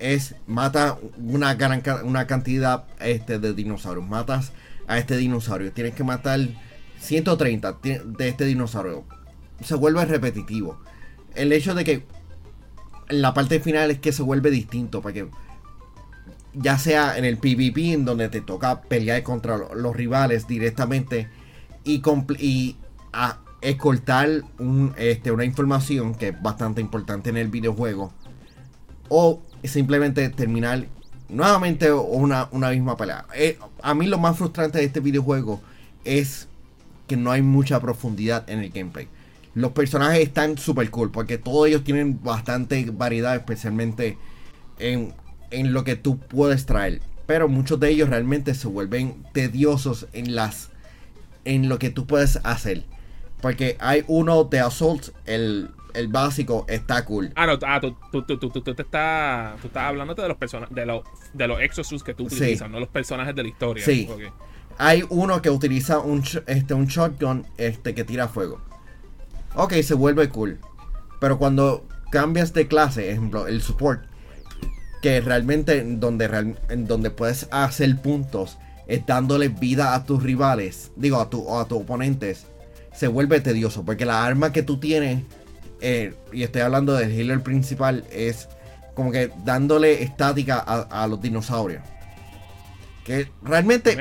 es 0.00 0.34
mata 0.46 0.98
una 1.18 1.54
gran 1.54 1.82
una 2.04 2.26
cantidad 2.26 2.84
este 2.98 3.38
de 3.38 3.54
dinosaurios. 3.54 4.08
Matas 4.08 4.52
a 4.88 4.98
este 4.98 5.16
dinosaurio 5.16 5.72
tienes 5.72 5.94
que 5.94 6.02
matar 6.02 6.40
130 6.98 7.78
de 7.82 8.28
este 8.28 8.44
dinosaurio. 8.44 9.04
Se 9.62 9.74
vuelve 9.74 10.04
repetitivo. 10.04 10.80
El 11.34 11.52
hecho 11.52 11.74
de 11.74 11.84
que 11.84 12.06
la 13.10 13.34
parte 13.34 13.60
final 13.60 13.90
es 13.90 13.98
que 13.98 14.12
se 14.12 14.22
vuelve 14.22 14.50
distinto, 14.50 15.02
porque 15.02 15.28
ya 16.54 16.78
sea 16.78 17.16
en 17.18 17.24
el 17.24 17.38
PvP, 17.38 17.92
en 17.92 18.04
donde 18.04 18.28
te 18.28 18.40
toca 18.40 18.82
pelear 18.82 19.22
contra 19.22 19.58
los 19.58 19.94
rivales 19.94 20.46
directamente 20.46 21.28
y, 21.84 22.02
y 22.38 22.76
a 23.12 23.38
escoltar 23.60 24.42
un, 24.58 24.94
este, 24.96 25.30
una 25.30 25.44
información 25.44 26.14
que 26.14 26.28
es 26.28 26.42
bastante 26.42 26.80
importante 26.80 27.30
en 27.30 27.36
el 27.36 27.48
videojuego, 27.48 28.12
o 29.08 29.42
simplemente 29.64 30.28
terminar 30.30 30.86
nuevamente 31.28 31.92
una, 31.92 32.48
una 32.52 32.70
misma 32.70 32.96
pelea. 32.96 33.26
Eh, 33.34 33.58
a 33.82 33.94
mí 33.94 34.06
lo 34.06 34.18
más 34.18 34.36
frustrante 34.36 34.78
de 34.78 34.84
este 34.84 35.00
videojuego 35.00 35.60
es 36.04 36.48
que 37.06 37.16
no 37.16 37.30
hay 37.30 37.42
mucha 37.42 37.80
profundidad 37.80 38.48
en 38.48 38.60
el 38.60 38.70
gameplay 38.70 39.08
los 39.54 39.72
personajes 39.72 40.20
están 40.20 40.58
super 40.58 40.90
cool 40.90 41.10
porque 41.10 41.38
todos 41.38 41.68
ellos 41.68 41.84
tienen 41.84 42.22
bastante 42.22 42.88
variedad, 42.92 43.34
especialmente 43.34 44.16
en, 44.78 45.14
lo 45.72 45.84
que 45.84 45.96
tú 45.96 46.18
puedes 46.18 46.66
traer. 46.66 47.00
Pero 47.26 47.48
muchos 47.48 47.78
de 47.80 47.90
ellos 47.90 48.08
realmente 48.08 48.54
se 48.54 48.68
vuelven 48.68 49.24
tediosos 49.32 50.06
en 50.12 50.34
las 50.34 50.70
en 51.44 51.68
lo 51.68 51.78
que 51.78 51.90
tú 51.90 52.06
puedes 52.06 52.38
hacer. 52.44 52.84
Porque 53.40 53.76
hay 53.80 54.04
uno 54.08 54.44
de 54.44 54.60
Assault, 54.60 55.08
el, 55.24 55.70
básico, 56.08 56.66
está 56.68 57.04
cool. 57.04 57.32
Ah, 57.34 57.46
no, 57.46 57.58
ah, 57.66 57.80
tú, 57.80 57.96
tú, 58.12 58.22
tú, 58.22 58.38
tú, 58.38 58.50
tú, 58.50 58.74
te 58.74 58.82
estás, 58.82 59.58
tú 59.60 59.68
estás 59.68 59.84
hablando 59.84 60.14
de 60.14 60.28
los 60.28 60.36
personajes, 60.36 60.74
de 60.74 60.84
los, 60.84 61.02
de 61.32 61.48
los 61.48 61.60
exosuits 61.60 62.02
que 62.02 62.14
tú 62.14 62.24
utilizas, 62.24 62.68
no 62.70 62.78
los 62.78 62.88
personajes 62.88 63.34
de 63.34 63.42
la 63.42 63.48
historia. 63.48 63.84
Sí. 63.84 64.08
Hay 64.76 65.04
uno 65.08 65.40
que 65.40 65.50
utiliza 65.50 65.98
un, 65.98 66.22
este, 66.46 66.74
un 66.74 66.86
shotgun 66.86 67.46
este, 67.56 67.94
que 67.94 68.04
tira 68.04 68.28
fuego 68.28 68.60
ok, 69.54 69.74
se 69.82 69.94
vuelve 69.94 70.28
cool. 70.28 70.58
Pero 71.20 71.38
cuando 71.38 71.86
cambias 72.10 72.52
de 72.52 72.66
clase, 72.66 73.10
ejemplo, 73.10 73.46
el 73.46 73.62
support, 73.62 74.04
que 75.02 75.20
realmente 75.20 75.78
en 75.78 76.00
donde, 76.00 76.54
en 76.68 76.86
donde 76.86 77.10
puedes 77.10 77.48
hacer 77.50 77.96
puntos 78.00 78.58
es 78.86 79.06
dándole 79.06 79.48
vida 79.48 79.94
a 79.94 80.04
tus 80.04 80.22
rivales, 80.22 80.90
digo, 80.96 81.20
a, 81.20 81.30
tu, 81.30 81.56
a 81.56 81.66
tus 81.66 81.78
oponentes, 81.78 82.46
se 82.92 83.06
vuelve 83.06 83.40
tedioso. 83.40 83.84
Porque 83.84 84.04
la 84.04 84.24
arma 84.24 84.52
que 84.52 84.62
tú 84.62 84.78
tienes, 84.80 85.22
eh, 85.80 86.14
y 86.32 86.42
estoy 86.42 86.62
hablando 86.62 86.94
del 86.94 87.12
healer 87.12 87.42
principal, 87.42 88.04
es 88.10 88.48
como 88.94 89.12
que 89.12 89.30
dándole 89.44 90.02
estática 90.02 90.58
a, 90.58 91.06
los 91.06 91.22
dinosaurios. 91.22 91.82
Que 93.04 93.28
realmente... 93.42 93.96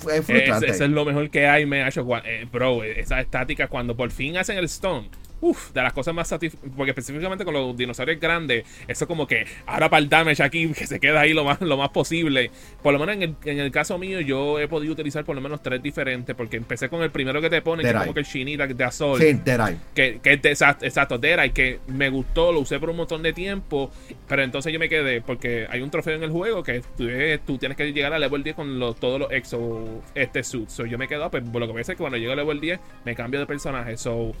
Fue 0.00 0.22
frustrante. 0.22 0.70
Eso 0.70 0.84
es 0.84 0.90
lo 0.90 1.04
mejor 1.04 1.30
que 1.30 1.46
hay, 1.46 1.66
me 1.66 1.82
ha 1.82 1.88
hecho. 1.88 2.06
Eh, 2.24 2.46
bro, 2.50 2.82
esa 2.82 3.20
estática 3.20 3.68
cuando 3.68 3.96
por 3.96 4.10
fin 4.10 4.36
hacen 4.36 4.58
el 4.58 4.64
stone. 4.64 5.08
Uf, 5.40 5.72
de 5.72 5.82
las 5.82 5.92
cosas 5.92 6.14
más 6.14 6.28
satisfactorias. 6.28 6.76
Porque 6.76 6.90
específicamente 6.90 7.44
con 7.44 7.54
los 7.54 7.76
dinosaurios 7.76 8.20
grandes, 8.20 8.64
eso 8.86 9.06
como 9.06 9.26
que 9.26 9.46
ahora 9.66 9.88
para 9.88 10.02
el 10.02 10.08
damage 10.08 10.42
aquí, 10.42 10.68
que 10.76 10.86
se 10.86 11.00
queda 11.00 11.20
ahí 11.20 11.32
lo 11.32 11.44
más, 11.44 11.60
lo 11.60 11.76
más 11.76 11.90
posible. 11.90 12.50
Por 12.82 12.92
lo 12.92 12.98
menos 12.98 13.16
en 13.16 13.22
el, 13.22 13.36
en 13.44 13.58
el 13.58 13.70
caso 13.70 13.98
mío, 13.98 14.20
yo 14.20 14.58
he 14.58 14.68
podido 14.68 14.92
utilizar 14.92 15.24
por 15.24 15.34
lo 15.34 15.40
menos 15.40 15.62
tres 15.62 15.82
diferentes. 15.82 16.34
Porque 16.36 16.56
empecé 16.56 16.88
con 16.88 17.02
el 17.02 17.10
primero 17.10 17.40
que 17.40 17.50
te 17.50 17.62
pone, 17.62 17.82
que 17.82 17.90
es 17.90 17.94
como 17.94 18.14
que 18.14 18.20
el 18.20 18.26
Shinita 18.26 18.66
de 18.66 18.84
Azul. 18.84 19.18
Sí, 19.20 19.40
Eye. 19.44 19.76
Que, 19.94 20.20
que 20.22 20.32
exacto, 20.32 20.84
exacto, 20.84 21.18
Dead 21.18 21.38
Eye, 21.38 21.52
que 21.52 21.80
me 21.88 22.08
gustó, 22.08 22.52
lo 22.52 22.60
usé 22.60 22.78
por 22.78 22.90
un 22.90 22.96
montón 22.96 23.22
de 23.22 23.32
tiempo. 23.32 23.90
Pero 24.28 24.42
entonces 24.42 24.72
yo 24.72 24.78
me 24.78 24.88
quedé, 24.88 25.20
porque 25.20 25.66
hay 25.70 25.80
un 25.82 25.90
trofeo 25.90 26.16
en 26.16 26.22
el 26.22 26.30
juego 26.30 26.62
que 26.62 26.80
tú, 26.96 27.08
tú 27.46 27.58
tienes 27.58 27.76
que 27.76 27.92
llegar 27.92 28.12
a 28.12 28.18
level 28.18 28.42
10 28.42 28.56
con 28.56 28.78
los, 28.78 28.96
todos 28.96 29.18
los 29.18 29.32
exo 29.32 30.02
este 30.14 30.42
suits. 30.42 30.72
So 30.72 30.86
yo 30.86 30.98
me 30.98 31.08
quedo, 31.08 31.30
pues 31.30 31.42
lo 31.44 31.66
que 31.66 31.72
voy 31.72 31.78
a 31.78 31.80
hacer 31.82 31.94
es 31.94 31.96
que 31.96 32.02
cuando 32.02 32.18
llego 32.18 32.32
a 32.32 32.36
level 32.36 32.60
10 32.60 32.80
me 33.04 33.14
cambio 33.14 33.40
de 33.40 33.46
personaje. 33.46 33.96
So 33.96 34.32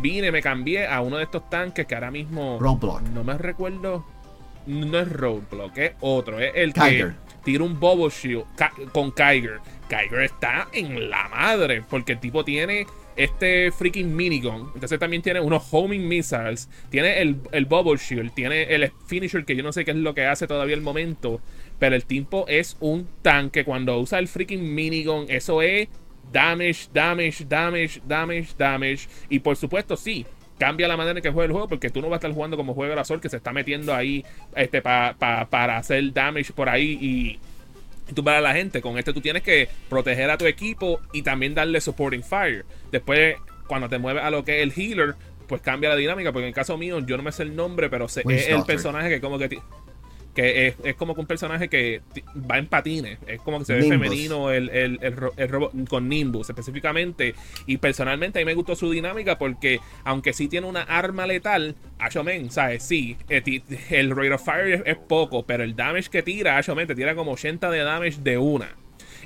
vine, 0.00 0.32
me 0.32 0.42
cambié 0.42 0.86
a 0.86 1.00
uno 1.00 1.16
de 1.18 1.24
estos 1.24 1.48
tanques 1.48 1.86
que 1.86 1.94
ahora 1.94 2.10
mismo. 2.10 2.58
Roadblock. 2.60 3.02
No 3.02 3.24
me 3.24 3.36
recuerdo. 3.38 4.04
No 4.66 4.98
es 4.98 5.08
Roadblock, 5.10 5.76
es 5.78 5.92
otro. 6.00 6.38
Es 6.38 6.52
el 6.54 6.72
que 6.72 7.12
tira 7.44 7.64
un 7.64 7.78
Bubble 7.78 8.10
Shield 8.10 8.44
con 8.92 9.10
Kyger. 9.10 9.60
Kyger 9.88 10.22
está 10.22 10.68
en 10.72 11.10
la 11.10 11.28
madre. 11.28 11.82
Porque 11.88 12.12
el 12.12 12.20
tipo 12.20 12.44
tiene 12.44 12.86
este 13.16 13.72
freaking 13.72 14.14
minigun. 14.14 14.70
Entonces 14.74 14.98
también 14.98 15.22
tiene 15.22 15.40
unos 15.40 15.66
homing 15.70 16.06
missiles. 16.06 16.68
Tiene 16.90 17.20
el, 17.20 17.40
el 17.50 17.66
bubble 17.66 17.96
shield. 17.96 18.32
Tiene 18.34 18.62
el 18.62 18.92
finisher 19.06 19.44
que 19.44 19.56
yo 19.56 19.62
no 19.62 19.72
sé 19.72 19.84
qué 19.84 19.90
es 19.90 19.96
lo 19.96 20.14
que 20.14 20.26
hace 20.26 20.46
todavía 20.46 20.76
el 20.76 20.82
momento. 20.82 21.40
Pero 21.78 21.96
el 21.96 22.04
tipo 22.04 22.46
es 22.46 22.76
un 22.78 23.08
tanque. 23.22 23.64
Cuando 23.64 23.98
usa 23.98 24.20
el 24.20 24.28
freaking 24.28 24.74
minigun, 24.74 25.26
eso 25.28 25.60
es 25.60 25.88
damage, 26.30 26.88
damage, 26.92 27.44
damage, 27.48 28.00
damage, 28.06 28.48
damage. 28.56 29.08
Y 29.28 29.38
por 29.38 29.56
supuesto, 29.56 29.96
sí, 29.96 30.26
cambia 30.58 30.86
la 30.88 30.96
manera 30.96 31.18
en 31.18 31.22
que 31.22 31.30
juega 31.30 31.46
el 31.46 31.52
juego 31.52 31.68
porque 31.68 31.90
tú 31.90 32.00
no 32.00 32.08
vas 32.08 32.16
a 32.16 32.18
estar 32.18 32.32
jugando 32.32 32.56
como 32.56 32.74
juega 32.74 32.92
el 32.92 32.98
Azul 32.98 33.20
que 33.20 33.28
se 33.28 33.38
está 33.38 33.52
metiendo 33.52 33.94
ahí 33.94 34.24
este, 34.54 34.80
para 34.82 35.76
hacer 35.76 36.12
damage 36.12 36.52
por 36.52 36.68
ahí 36.68 36.98
y, 37.00 37.40
tú 38.14 38.22
para 38.22 38.40
la 38.40 38.54
gente. 38.54 38.80
Con 38.80 38.98
este 38.98 39.12
tú 39.12 39.20
tienes 39.20 39.42
que 39.42 39.68
proteger 39.88 40.30
a 40.30 40.38
tu 40.38 40.46
equipo 40.46 41.00
y 41.12 41.22
también 41.22 41.54
darle 41.54 41.80
supporting 41.80 42.22
fire. 42.22 42.64
Después, 42.90 43.36
cuando 43.66 43.88
te 43.88 43.98
mueves 43.98 44.22
a 44.22 44.30
lo 44.30 44.44
que 44.44 44.58
es 44.58 44.62
el 44.62 44.72
healer, 44.76 45.14
pues 45.48 45.60
cambia 45.62 45.88
la 45.88 45.96
dinámica. 45.96 46.32
Porque 46.32 46.44
en 46.44 46.48
el 46.48 46.54
caso 46.54 46.76
mío, 46.76 47.00
yo 47.00 47.16
no 47.16 47.22
me 47.22 47.32
sé 47.32 47.42
el 47.42 47.56
nombre, 47.56 47.88
pero 47.88 48.08
sé, 48.08 48.22
es 48.28 48.48
el 48.48 48.64
personaje 48.64 49.08
que 49.08 49.20
como 49.20 49.38
que 49.38 49.60
que 50.34 50.68
es, 50.68 50.76
es, 50.82 50.94
como 50.94 51.14
que 51.14 51.20
un 51.20 51.26
personaje 51.26 51.68
que 51.68 52.00
va 52.50 52.58
en 52.58 52.66
patines. 52.66 53.18
Es 53.26 53.40
como 53.40 53.58
que 53.58 53.64
se 53.66 53.74
ve 53.74 53.82
femenino 53.82 54.50
el, 54.50 54.70
el, 54.70 54.98
el, 55.36 55.48
robot 55.48 55.72
con 55.88 56.08
Nimbus 56.08 56.48
específicamente. 56.48 57.34
Y 57.66 57.76
personalmente 57.76 58.38
a 58.38 58.42
mí 58.42 58.46
me 58.46 58.54
gustó 58.54 58.74
su 58.74 58.90
dinámica 58.90 59.38
porque, 59.38 59.80
aunque 60.04 60.32
sí 60.32 60.48
tiene 60.48 60.66
una 60.66 60.82
arma 60.82 61.26
letal, 61.26 61.76
Ashomen, 61.98 62.50
¿sabes? 62.50 62.82
Sí, 62.82 63.16
eh, 63.28 63.62
el 63.90 64.10
rate 64.10 64.32
of 64.32 64.44
fire 64.44 64.82
es, 64.86 64.96
poco, 64.96 65.44
pero 65.44 65.64
el 65.64 65.76
damage 65.76 66.08
que 66.10 66.22
tira, 66.22 66.56
Ashomen 66.56 66.86
te 66.86 66.94
tira 66.94 67.14
como 67.14 67.32
80 67.32 67.70
de 67.70 67.80
damage 67.80 68.18
de 68.22 68.38
una. 68.38 68.70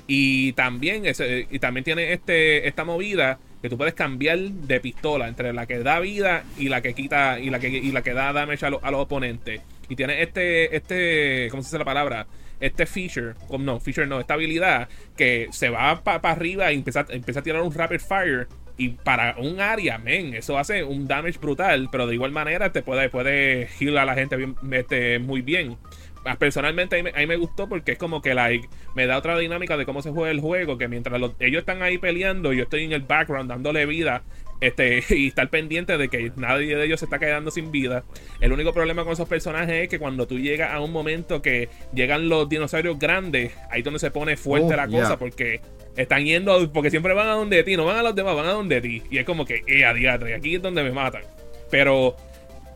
Y 0.07 0.53
también, 0.53 1.03
y 1.05 1.59
también 1.59 1.83
tiene 1.83 2.13
este, 2.13 2.67
esta 2.67 2.85
movida 2.85 3.39
que 3.61 3.69
tú 3.69 3.77
puedes 3.77 3.93
cambiar 3.93 4.37
de 4.39 4.79
pistola 4.79 5.27
entre 5.27 5.51
la 5.51 5.65
que 5.65 5.79
da 5.79 5.99
vida 5.99 6.43
y 6.57 6.69
la 6.69 6.81
que 6.81 6.93
quita 6.93 7.39
y 7.39 7.49
la 7.49 7.59
que, 7.59 7.69
y 7.69 7.91
la 7.91 8.03
que 8.03 8.13
da 8.13 8.31
damage 8.31 8.65
a, 8.65 8.69
a 8.69 8.91
los 8.91 9.01
oponentes. 9.01 9.61
Y 9.89 9.95
tiene 9.95 10.21
este, 10.21 10.75
este, 10.75 11.47
¿cómo 11.49 11.63
se 11.63 11.67
dice 11.67 11.79
la 11.79 11.85
palabra? 11.85 12.27
Este 12.59 12.85
feature, 12.85 13.35
no, 13.59 13.79
feature 13.79 14.07
no, 14.07 14.19
esta 14.19 14.33
habilidad 14.33 14.89
que 15.15 15.47
se 15.51 15.69
va 15.69 16.03
para 16.03 16.31
arriba 16.31 16.71
y 16.71 16.77
empieza, 16.77 17.05
empieza 17.09 17.39
a 17.39 17.43
tirar 17.43 17.61
un 17.61 17.73
rapid 17.73 17.99
fire. 17.99 18.47
Y 18.79 18.89
para 18.89 19.35
un 19.37 19.59
área, 19.59 19.97
men, 19.97 20.35
eso 20.35 20.57
hace 20.57 20.83
un 20.83 21.07
damage 21.07 21.39
brutal, 21.39 21.89
pero 21.91 22.05
de 22.05 22.13
igual 22.13 22.31
manera 22.31 22.71
te 22.71 22.83
puede, 22.83 23.09
puede 23.09 23.69
heal 23.79 23.97
a 23.97 24.05
la 24.05 24.13
gente 24.13 24.35
bien, 24.35 24.55
este, 24.71 25.17
muy 25.17 25.41
bien 25.41 25.77
ah, 26.25 26.35
personalmente 26.37 26.99
a 26.99 27.03
mí, 27.03 27.25
me 27.25 27.37
gustó 27.37 27.67
porque 27.67 27.93
es 27.93 27.97
como 27.97 28.21
que 28.21 28.35
like, 28.35 28.69
me 28.93 29.07
da 29.07 29.17
otra 29.17 29.35
dinámica 29.35 29.77
de 29.77 29.85
cómo 29.85 30.03
se 30.03 30.11
juega 30.11 30.29
el 30.29 30.41
juego, 30.41 30.77
que 30.77 30.87
mientras 30.87 31.19
ellos 31.39 31.59
están 31.61 31.81
ahí 31.81 31.97
peleando, 31.97 32.53
yo 32.53 32.63
estoy 32.63 32.83
en 32.83 32.91
el 32.91 33.01
background 33.01 33.49
dándole 33.49 33.87
vida 33.87 34.21
este, 34.61 35.03
y 35.15 35.27
estar 35.27 35.49
pendiente 35.49 35.97
de 35.97 36.09
que 36.09 36.31
nadie 36.35 36.75
de 36.75 36.85
ellos 36.85 36.99
se 36.99 37.05
está 37.05 37.19
quedando 37.19 37.51
sin 37.51 37.71
vida. 37.71 38.03
El 38.39 38.51
único 38.53 38.73
problema 38.73 39.03
con 39.03 39.13
esos 39.13 39.27
personajes 39.27 39.83
es 39.83 39.89
que 39.89 39.99
cuando 39.99 40.27
tú 40.27 40.39
llegas 40.39 40.71
a 40.71 40.79
un 40.81 40.91
momento 40.91 41.41
que 41.41 41.69
llegan 41.93 42.29
los 42.29 42.49
dinosaurios 42.49 42.97
grandes, 42.99 43.53
ahí 43.69 43.79
es 43.79 43.85
donde 43.85 43.99
se 43.99 44.11
pone 44.11 44.37
fuerte 44.37 44.73
oh, 44.73 44.77
la 44.77 44.87
cosa, 44.87 45.17
porque 45.17 45.61
están 45.95 46.25
yendo, 46.25 46.71
porque 46.71 46.89
siempre 46.89 47.13
van 47.13 47.27
a 47.27 47.33
donde 47.33 47.63
ti, 47.63 47.75
no 47.75 47.85
van 47.85 47.97
a 47.97 48.03
los 48.03 48.15
demás, 48.15 48.35
van 48.35 48.47
a 48.47 48.51
donde 48.51 48.81
ti. 48.81 49.03
Y 49.09 49.17
es 49.17 49.25
como 49.25 49.45
que, 49.45 49.63
eh, 49.67 49.85
a 49.85 49.97
y 49.97 50.05
aquí 50.05 50.55
es 50.55 50.61
donde 50.61 50.83
me 50.83 50.91
matan. 50.91 51.23
Pero, 51.69 52.15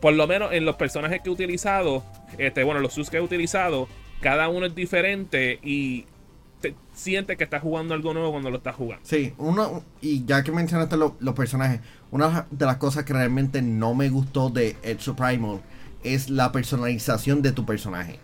por 0.00 0.12
lo 0.14 0.26
menos 0.26 0.52
en 0.52 0.64
los 0.64 0.76
personajes 0.76 1.20
que 1.22 1.28
he 1.28 1.32
utilizado, 1.32 2.04
este, 2.38 2.64
bueno, 2.64 2.80
los 2.80 2.92
sus 2.92 3.10
que 3.10 3.18
he 3.18 3.20
utilizado, 3.20 3.88
cada 4.20 4.48
uno 4.48 4.66
es 4.66 4.74
diferente 4.74 5.58
y 5.62 6.06
siente 6.92 7.36
que 7.36 7.44
estás 7.44 7.62
jugando 7.62 7.94
algo 7.94 8.14
nuevo 8.14 8.30
cuando 8.30 8.50
lo 8.50 8.58
estás 8.58 8.76
jugando. 8.76 9.04
Sí, 9.06 9.32
uno, 9.38 9.82
y 10.00 10.24
ya 10.24 10.42
que 10.42 10.52
mencionaste 10.52 10.96
los 10.96 11.34
personajes, 11.34 11.80
una 12.10 12.46
de 12.50 12.66
las 12.66 12.76
cosas 12.76 13.04
que 13.04 13.12
realmente 13.12 13.62
no 13.62 13.94
me 13.94 14.08
gustó 14.08 14.50
de 14.50 14.76
Edge 14.82 15.12
Primal 15.14 15.60
es 16.04 16.30
la 16.30 16.52
personalización 16.52 17.42
de 17.42 17.52
tu 17.52 17.64
personaje. 17.64 18.18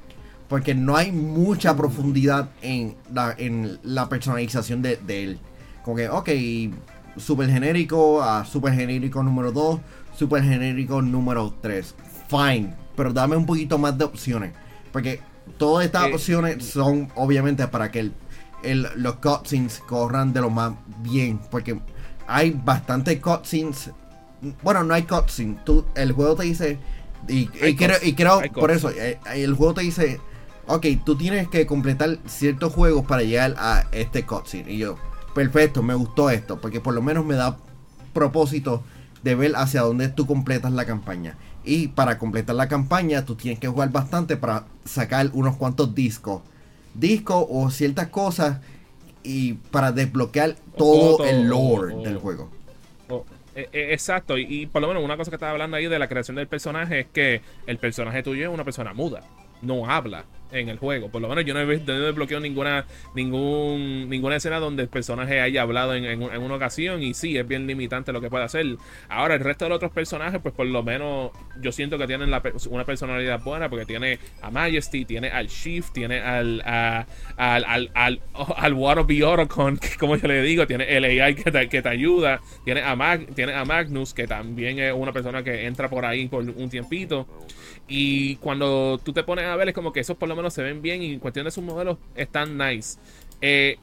Porque 0.48 0.74
no 0.74 0.96
hay 0.96 1.12
mucha 1.12 1.76
profundidad 1.76 2.50
en 2.62 2.96
la, 3.12 3.34
en 3.36 3.78
la 3.82 4.08
personalización 4.08 4.82
de, 4.82 4.98
él. 5.08 5.38
Como 5.84 5.96
que, 5.96 6.08
ok, 6.08 6.30
super 7.16 7.50
genérico 7.50 8.22
a 8.22 8.44
super 8.44 8.72
genérico 8.72 9.22
número 9.22 9.52
2, 9.52 9.80
super 10.16 10.42
genérico 10.42 11.02
número 11.02 11.54
3. 11.60 11.94
Fine, 12.28 12.74
pero 12.96 13.12
dame 13.12 13.36
un 13.36 13.46
poquito 13.46 13.78
más 13.78 13.96
de 13.98 14.04
opciones. 14.04 14.52
Porque 14.90 15.20
todas 15.58 15.84
estas 15.84 16.08
eh, 16.08 16.14
opciones 16.14 16.64
son 16.64 17.08
obviamente 17.14 17.66
para 17.68 17.90
que 17.90 18.00
el 18.00 18.12
los 18.62 19.16
cutscenes 19.16 19.80
corran 19.86 20.32
de 20.32 20.40
lo 20.40 20.50
más 20.50 20.72
bien. 21.02 21.40
Porque 21.50 21.80
hay 22.26 22.50
bastantes 22.50 23.20
cutscenes. 23.20 23.90
Bueno, 24.62 24.84
no 24.84 24.94
hay 24.94 25.02
cutscenes. 25.02 25.58
el 25.94 26.12
juego 26.12 26.36
te 26.36 26.44
dice. 26.44 26.78
Y, 27.26 27.46
creo, 27.46 27.96
y 28.02 28.14
creo 28.14 28.40
por 28.54 28.70
eso, 28.70 28.90
eh, 28.90 29.18
el 29.34 29.54
juego 29.54 29.74
te 29.74 29.82
dice. 29.82 30.20
Ok, 30.66 30.86
tú 31.04 31.16
tienes 31.16 31.48
que 31.48 31.66
completar 31.66 32.18
ciertos 32.26 32.74
juegos 32.74 33.06
para 33.06 33.22
llegar 33.22 33.54
a 33.58 33.86
este 33.90 34.26
cutscene. 34.26 34.72
Y 34.72 34.78
yo, 34.78 34.96
perfecto, 35.34 35.82
me 35.82 35.94
gustó 35.94 36.30
esto. 36.30 36.60
Porque 36.60 36.80
por 36.80 36.94
lo 36.94 37.00
menos 37.00 37.24
me 37.24 37.36
da 37.36 37.56
propósito 38.12 38.82
de 39.22 39.34
ver 39.34 39.56
hacia 39.56 39.82
dónde 39.82 40.08
tú 40.08 40.26
completas 40.26 40.72
la 40.72 40.84
campaña. 40.84 41.38
Y 41.64 41.88
para 41.88 42.18
completar 42.18 42.56
la 42.56 42.68
campaña, 42.68 43.24
tú 43.24 43.34
tienes 43.34 43.58
que 43.58 43.68
jugar 43.68 43.90
bastante 43.90 44.36
para 44.36 44.66
sacar 44.84 45.30
unos 45.32 45.56
cuantos 45.56 45.94
discos 45.94 46.42
disco 46.98 47.46
o 47.50 47.70
ciertas 47.70 48.08
cosas 48.08 48.60
y 49.22 49.54
para 49.54 49.92
desbloquear 49.92 50.56
todo, 50.76 51.24
el 51.24 51.48
lore 51.48 51.94
del 51.96 52.18
juego. 52.18 52.50
E, 53.54 53.68
e, 53.72 53.92
exacto, 53.92 54.38
y, 54.38 54.66
por 54.66 54.80
lo 54.82 54.88
menos 54.88 55.02
una 55.02 55.16
cosa 55.16 55.30
que 55.30 55.36
estaba 55.36 55.52
hablando 55.52 55.76
ahí 55.76 55.88
de 55.88 55.98
la 55.98 56.08
creación 56.08 56.36
del 56.36 56.46
personaje 56.46 57.00
es 57.00 57.06
que 57.06 57.42
el 57.66 57.78
personaje 57.78 58.22
tuyo 58.22 58.44
es 58.44 58.54
una 58.54 58.64
persona 58.64 58.94
muda, 58.94 59.22
no 59.62 59.90
habla 59.90 60.24
en 60.52 60.68
el 60.68 60.78
juego. 60.78 61.10
Por 61.10 61.22
lo 61.22 61.28
menos 61.28 61.44
yo 61.44 61.54
no 61.54 61.60
he, 61.60 61.78
desbloqueado 61.78 62.40
ninguna, 62.40 62.86
ningún, 63.14 64.08
ninguna 64.08 64.36
escena 64.36 64.58
donde 64.58 64.82
el 64.82 64.88
personaje 64.88 65.40
haya 65.40 65.62
hablado 65.62 65.94
en, 65.94 66.22
una 66.22 66.54
ocasión. 66.54 67.02
Y 67.02 67.14
sí, 67.14 67.36
es 67.36 67.46
bien 67.46 67.66
limitante 67.66 68.12
lo 68.12 68.20
que 68.20 68.30
puede 68.30 68.44
hacer. 68.44 68.66
Ahora, 69.08 69.34
el 69.34 69.40
resto 69.40 69.64
de 69.64 69.70
los 69.70 69.76
otros 69.76 69.92
personajes, 69.92 70.40
pues 70.40 70.54
por 70.54 70.66
lo 70.66 70.82
menos 70.82 71.30
yo 71.60 71.72
siento 71.72 71.98
que 71.98 72.06
tienen 72.06 72.30
una 72.70 72.84
personalidad 72.84 73.42
buena. 73.42 73.68
Porque 73.68 73.86
tiene 73.86 74.18
a 74.42 74.50
Majesty, 74.50 75.04
tiene 75.04 75.28
al 75.28 75.48
Shift, 75.48 75.92
tiene 75.92 76.20
al, 76.20 76.62
al, 76.64 77.06
al, 77.36 77.90
al, 77.94 78.20
al 78.56 78.74
Wannabe 78.74 79.24
Orocon, 79.24 79.78
que 79.78 79.96
como 79.98 80.16
yo 80.16 80.28
le 80.28 80.42
digo, 80.42 80.66
tiene 80.66 80.84
el 80.96 81.04
AI 81.04 81.34
que 81.34 81.50
te, 81.50 81.68
que 81.68 81.82
te 81.82 81.88
ayuda. 81.88 82.40
Tiene 82.64 82.82
a, 82.82 82.96
Mag, 82.96 83.34
tiene 83.34 83.54
a 83.54 83.64
Magnus, 83.64 84.14
que 84.14 84.26
también 84.26 84.78
es 84.78 84.92
una 84.92 85.12
persona 85.12 85.42
que 85.42 85.66
entra 85.66 85.88
por 85.88 86.04
ahí 86.04 86.28
por 86.28 86.42
un 86.42 86.70
tiempito. 86.70 87.26
Y 87.88 88.36
cuando 88.36 89.00
tú 89.02 89.14
te 89.14 89.24
pones 89.24 89.46
a 89.46 89.56
ver, 89.56 89.68
es 89.68 89.74
como 89.74 89.92
que 89.92 90.00
esos 90.00 90.16
por 90.16 90.28
lo 90.28 90.36
menos 90.36 90.52
se 90.52 90.62
ven 90.62 90.82
bien 90.82 91.02
y 91.02 91.14
en 91.14 91.20
cuestión 91.20 91.46
de 91.46 91.50
sus 91.50 91.64
modelos 91.64 91.96
están 92.14 92.58
nice. 92.58 92.98
Eh, 93.40 93.78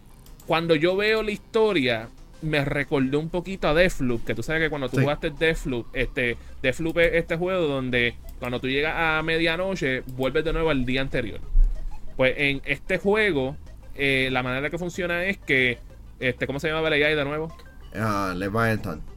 cuando 0.45 0.75
yo 0.75 0.95
veo 0.95 1.23
la 1.23 1.31
historia, 1.31 2.09
me 2.43 2.63
recordó 2.63 3.19
un 3.19 3.29
poquito 3.29 3.67
a 3.67 3.73
Deathloop, 3.73 4.23
que 4.23 4.35
tú 4.35 4.43
sabes 4.43 4.61
que 4.61 4.69
cuando 4.69 4.89
tú 4.89 4.99
jugaste 4.99 5.31
Deathloop, 5.31 5.87
este, 5.93 6.37
Deathloop 6.61 6.99
es 6.99 7.13
este 7.15 7.35
juego 7.35 7.65
donde 7.67 8.13
cuando 8.39 8.59
tú 8.59 8.67
llegas 8.67 8.93
a 8.95 9.23
medianoche, 9.23 10.01
vuelves 10.15 10.45
de 10.45 10.53
nuevo 10.53 10.69
al 10.69 10.85
día 10.85 11.01
anterior. 11.01 11.39
Pues 12.15 12.35
en 12.37 12.61
este 12.65 12.99
juego, 12.99 13.57
eh, 13.95 14.29
la 14.31 14.43
manera 14.43 14.69
que 14.69 14.77
funciona 14.77 15.25
es 15.25 15.37
que, 15.39 15.79
este, 16.19 16.45
¿cómo 16.45 16.59
se 16.59 16.67
llama 16.67 16.87
la 16.87 16.95
de 16.95 17.25
nuevo? 17.25 17.55
Uh, 17.95 18.35
Leviathan 18.35 19.14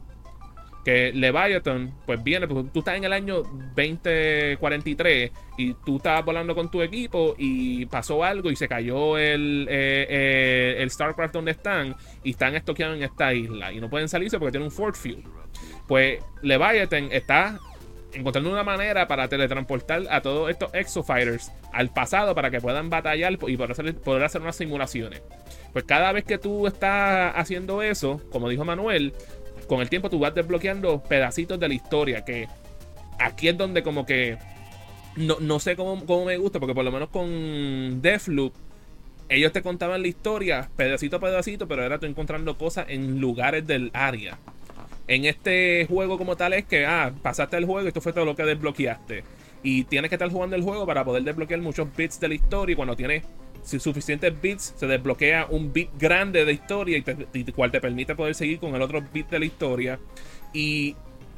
que 0.89 1.11
Leviathan, 1.13 1.93
pues 2.03 2.23
viene, 2.23 2.47
pues 2.47 2.65
tú 2.73 2.79
estás 2.79 2.97
en 2.97 3.03
el 3.03 3.13
año 3.13 3.43
2043 3.43 5.31
y 5.57 5.73
tú 5.75 5.97
estabas 5.97 6.25
volando 6.25 6.55
con 6.55 6.71
tu 6.71 6.81
equipo 6.81 7.35
y 7.37 7.85
pasó 7.85 8.23
algo 8.23 8.49
y 8.49 8.55
se 8.55 8.67
cayó 8.67 9.15
el, 9.15 9.67
eh, 9.69 10.07
eh, 10.09 10.75
el 10.79 10.89
StarCraft 10.89 11.33
donde 11.33 11.51
están 11.51 11.95
y 12.23 12.31
están 12.31 12.55
estoqueados 12.55 12.97
en 12.97 13.03
esta 13.03 13.31
isla 13.35 13.71
y 13.71 13.79
no 13.79 13.87
pueden 13.87 14.09
salirse 14.09 14.39
porque 14.39 14.53
tienen 14.53 14.65
un 14.65 14.71
Fort 14.71 14.95
Field. 14.95 15.23
Pues 15.87 16.23
Leviathan 16.41 17.09
está 17.11 17.59
encontrando 18.13 18.49
una 18.49 18.63
manera 18.63 19.07
para 19.07 19.27
teletransportar 19.27 20.03
a 20.09 20.21
todos 20.21 20.49
estos 20.49 20.73
Exofighters 20.73 21.51
al 21.71 21.93
pasado 21.93 22.33
para 22.33 22.49
que 22.49 22.59
puedan 22.59 22.89
batallar 22.89 23.33
y 23.33 23.37
poder 23.37 23.71
hacer, 23.71 23.95
poder 23.97 24.23
hacer 24.23 24.41
unas 24.41 24.55
simulaciones. 24.55 25.21
Pues 25.71 25.85
cada 25.85 26.11
vez 26.11 26.23
que 26.23 26.39
tú 26.39 26.65
estás 26.65 27.31
haciendo 27.35 27.83
eso, 27.83 28.19
como 28.31 28.49
dijo 28.49 28.65
Manuel, 28.65 29.13
con 29.69 29.79
el 29.79 29.89
tiempo 29.89 30.09
tú 30.09 30.19
vas 30.19 30.35
desbloqueando 30.35 31.01
pedacitos 31.01 31.57
de 31.57 31.67
la 31.69 31.73
historia. 31.73 32.25
Que 32.25 32.49
aquí 33.19 33.47
es 33.47 33.57
donde 33.57 33.83
como 33.83 34.05
que 34.05 34.37
no, 35.15 35.37
no 35.39 35.59
sé 35.59 35.77
cómo, 35.77 36.05
cómo, 36.05 36.25
me 36.25 36.37
gusta, 36.37 36.59
porque 36.59 36.75
por 36.75 36.83
lo 36.83 36.91
menos 36.91 37.09
con 37.09 38.01
Deathloop, 38.01 38.53
ellos 39.29 39.51
te 39.53 39.61
contaban 39.61 40.01
la 40.01 40.07
historia 40.07 40.69
pedacito 40.75 41.17
a 41.17 41.19
pedacito, 41.19 41.67
pero 41.67 41.83
era 41.83 41.99
tú 41.99 42.07
encontrando 42.07 42.57
cosas 42.57 42.87
en 42.89 43.21
lugares 43.21 43.65
del 43.65 43.91
área. 43.93 44.37
En 45.07 45.25
este 45.25 45.85
juego 45.87 46.17
como 46.17 46.35
tal 46.35 46.53
es 46.53 46.65
que, 46.65 46.85
ah, 46.85 47.13
pasaste 47.21 47.57
el 47.57 47.65
juego 47.65 47.85
y 47.85 47.87
esto 47.87 48.01
fue 48.01 48.13
todo 48.13 48.25
lo 48.25 48.35
que 48.35 48.43
desbloqueaste. 48.43 49.23
Y 49.61 49.83
tienes 49.85 50.09
que 50.09 50.15
estar 50.15 50.29
jugando 50.29 50.55
el 50.55 50.63
juego 50.63 50.85
para 50.85 51.03
poder 51.03 51.23
desbloquear 51.23 51.61
muchos 51.61 51.87
bits 51.95 52.19
de 52.19 52.27
la 52.29 52.33
historia. 52.35 52.73
Y 52.73 52.75
cuando 52.75 52.95
tienes 52.95 53.23
suficientes 53.63 54.41
bits, 54.41 54.73
se 54.75 54.87
desbloquea 54.87 55.47
un 55.49 55.71
bit 55.73 55.89
grande 55.97 56.45
de 56.45 56.53
historia 56.53 56.97
y, 56.97 57.01
te, 57.01 57.53
cual 57.53 57.71
te 57.71 57.81
permite 57.81 58.15
poder 58.15 58.35
seguir 58.35 58.59
con 58.59 58.75
el 58.75 58.81
otro 58.81 59.03
bit 59.13 59.29
de 59.29 59.39
la 59.39 59.45
historia. 59.45 59.99
Y 60.53 60.95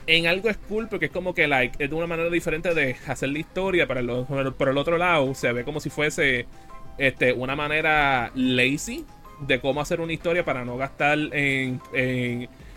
en 0.08 0.28
algo 0.28 0.50
es 0.50 0.58
cool 0.58 0.88
porque 0.90 1.06
es 1.06 1.12
como 1.12 1.34
que 1.34 1.48
like, 1.48 1.84
es 1.84 1.90
de 1.90 1.96
una 1.96 2.08
manera 2.08 2.30
diferente 2.30 2.74
de 2.74 2.96
hacer 3.08 3.30
la 3.30 3.40
historia. 3.40 3.88
Pero 3.88 4.00
el, 4.00 4.54
por 4.54 4.70
el 4.70 4.78
otro 4.78 4.98
lado, 4.98 5.34
se 5.34 5.51
ve 5.51 5.63
como 5.63 5.80
si 5.80 5.90
fuese 5.90 6.46
este, 6.98 7.34
una 7.34 7.56
manera 7.56 8.32
lazy 8.36 9.06
de 9.40 9.60
cómo 9.60 9.82
hacer 9.82 10.01
una 10.01 10.13
historia 10.13 10.46
para 10.46 10.63
no 10.63 10.78
gastar 10.78 11.18
en 11.34 11.82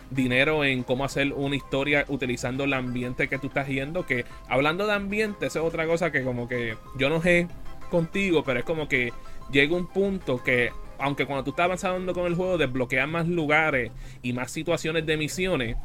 dinero 0.09 0.63
en 0.63 0.83
cómo 0.83 1.05
hacer 1.05 1.33
una 1.33 1.55
historia 1.55 2.05
utilizando 2.07 2.63
el 2.63 2.73
ambiente 2.73 3.27
que 3.27 3.37
tú 3.37 3.47
estás 3.47 3.67
yendo. 3.67 4.05
Que 4.05 4.25
hablando 4.47 4.85
de 4.87 4.93
ambiente, 4.93 5.47
eso 5.47 5.59
es 5.59 5.65
otra 5.65 5.85
cosa 5.85 6.11
que 6.11 6.23
como 6.23 6.47
que 6.47 6.77
yo 6.97 7.09
no 7.09 7.21
sé 7.21 7.47
contigo, 7.89 8.43
pero 8.43 8.59
es 8.59 8.65
como 8.65 8.87
que 8.87 9.13
llega 9.51 9.75
un 9.75 9.87
punto 9.87 10.43
que, 10.43 10.71
aunque 10.99 11.25
cuando 11.25 11.43
tú 11.43 11.51
estás 11.51 11.65
avanzando 11.65 12.13
con 12.13 12.25
el 12.25 12.35
juego, 12.35 12.57
desbloqueas 12.57 13.07
más 13.07 13.27
lugares 13.27 13.91
y 14.21 14.33
más 14.33 14.51
situaciones 14.51 15.05
de 15.05 15.17
misiones. 15.17 15.77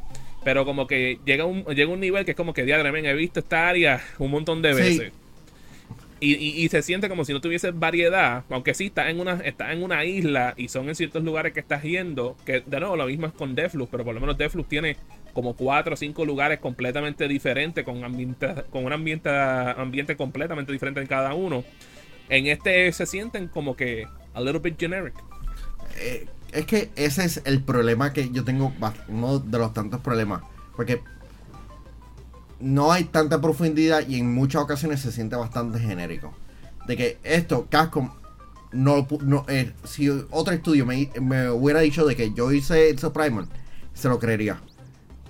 Pero 0.43 0.64
como 0.64 0.87
que 0.87 1.19
llega 1.25 1.45
un, 1.45 1.64
llega 1.64 1.93
un 1.93 2.00
nivel 2.00 2.25
que 2.25 2.31
es 2.31 2.37
como 2.37 2.55
que, 2.55 2.64
diadre, 2.64 2.88
he 3.11 3.14
visto 3.14 3.40
esta 3.40 3.69
área 3.69 4.00
un 4.19 4.31
montón 4.31 4.62
de 4.62 4.75
veces. 4.75 5.12
Y, 6.23 6.69
se 6.69 6.83
siente 6.83 7.09
como 7.09 7.25
si 7.25 7.33
no 7.33 7.40
tuviese 7.40 7.71
variedad, 7.71 8.45
aunque 8.50 8.75
sí 8.75 8.87
está 8.87 9.09
en 9.09 9.21
una 9.21 9.40
está 9.43 9.73
en 9.73 9.83
una 9.83 10.05
isla 10.05 10.52
y 10.59 10.69
son 10.69 10.90
en 10.90 10.95
ciertos 10.95 11.25
lugares 11.25 11.55
que 11.55 11.61
estás 11.61 11.83
yendo, 11.83 12.37
que 12.45 12.61
de 12.61 12.79
nuevo 12.79 12.95
lo 12.97 13.07
mismo 13.07 13.26
es 13.26 13.33
con 13.33 13.55
Deflux, 13.55 13.90
pero 13.90 14.05
por 14.05 14.14
lo 14.14 14.21
menos 14.21 14.37
Deflux 14.37 14.69
tiene 14.69 14.97
como 15.33 15.57
cuatro 15.57 15.95
o 15.95 15.97
cinco 15.97 16.26
lugares 16.26 16.61
completamente 16.61 17.26
diferentes 17.26 17.87
con 17.87 18.02
con 18.71 18.85
un 18.85 18.93
ambiente 18.93 19.31
ambiente 19.31 20.14
completamente 20.14 20.73
diferente 20.73 21.00
en 21.00 21.07
cada 21.07 21.33
uno. 21.33 21.64
En 22.30 22.46
este 22.46 22.90
se 22.92 23.06
sienten 23.06 23.49
como 23.49 23.76
que 23.76 24.06
a 24.32 24.40
little 24.40 24.60
bit 24.60 24.78
generic. 24.78 25.14
Eh, 25.96 26.26
es 26.52 26.66
que 26.66 26.90
ese 26.96 27.25
es 27.25 27.42
el 27.44 27.62
problema 27.62 28.12
que 28.12 28.30
yo 28.30 28.44
tengo, 28.44 28.72
uno 29.08 29.38
de 29.38 29.58
los 29.58 29.75
tantos 29.75 30.00
problemas, 30.00 30.42
porque 30.76 31.02
no 32.60 32.92
hay 32.92 33.04
tanta 33.04 33.40
profundidad 33.40 34.06
y 34.08 34.18
en 34.18 34.32
muchas 34.32 34.62
ocasiones 34.62 35.00
se 35.00 35.12
siente 35.12 35.37
bastante 35.37 35.78
genérico. 35.80 36.32
De 36.87 36.96
que 36.96 37.18
esto, 37.22 37.66
Casco 37.68 38.16
no, 38.72 39.06
no 39.22 39.44
eh, 39.49 39.72
si 39.84 40.08
otro 40.08 40.54
estudio 40.54 40.87
me, 40.87 41.10
hubiera 41.50 41.80
dicho 41.80 42.06
de 42.06 42.16
que 42.16 42.32
yo 42.32 42.52
hice 42.52 42.90
el 42.90 42.96
Primal, 42.96 43.49
se 43.94 44.08
lo 44.08 44.18
creería. 44.18 44.60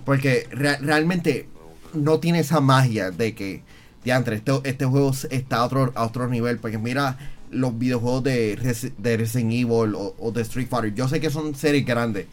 Porque 0.05 0.47
realmente 0.51 1.47
no 1.93 2.19
tiene 2.19 2.39
esa 2.39 2.59
magia 2.59 3.11
de 3.11 3.35
que, 3.35 3.63
diantre, 4.03 4.37
este, 4.37 4.51
este 4.63 4.85
juego 4.85 5.11
está 5.29 5.57
a 5.57 5.65
otro, 5.65 5.91
a 5.95 6.05
otro 6.05 6.27
nivel. 6.27 6.57
Porque 6.59 6.77
mira 6.77 7.17
los 7.51 7.77
videojuegos 7.77 8.23
de, 8.23 8.91
de 8.97 9.17
Resident 9.17 9.51
Evil 9.51 9.93
o, 9.95 10.31
de 10.31 10.41
Street 10.41 10.67
Fighter. 10.69 10.93
Yo 10.93 11.07
sé 11.07 11.19
que 11.19 11.29
son 11.29 11.55
series 11.55 11.85
grandes, 11.85 12.25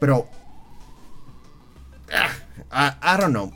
pero... 0.00 0.26
Ah, 2.70 2.98
I, 3.02 3.20
don't 3.20 3.32
know. 3.32 3.52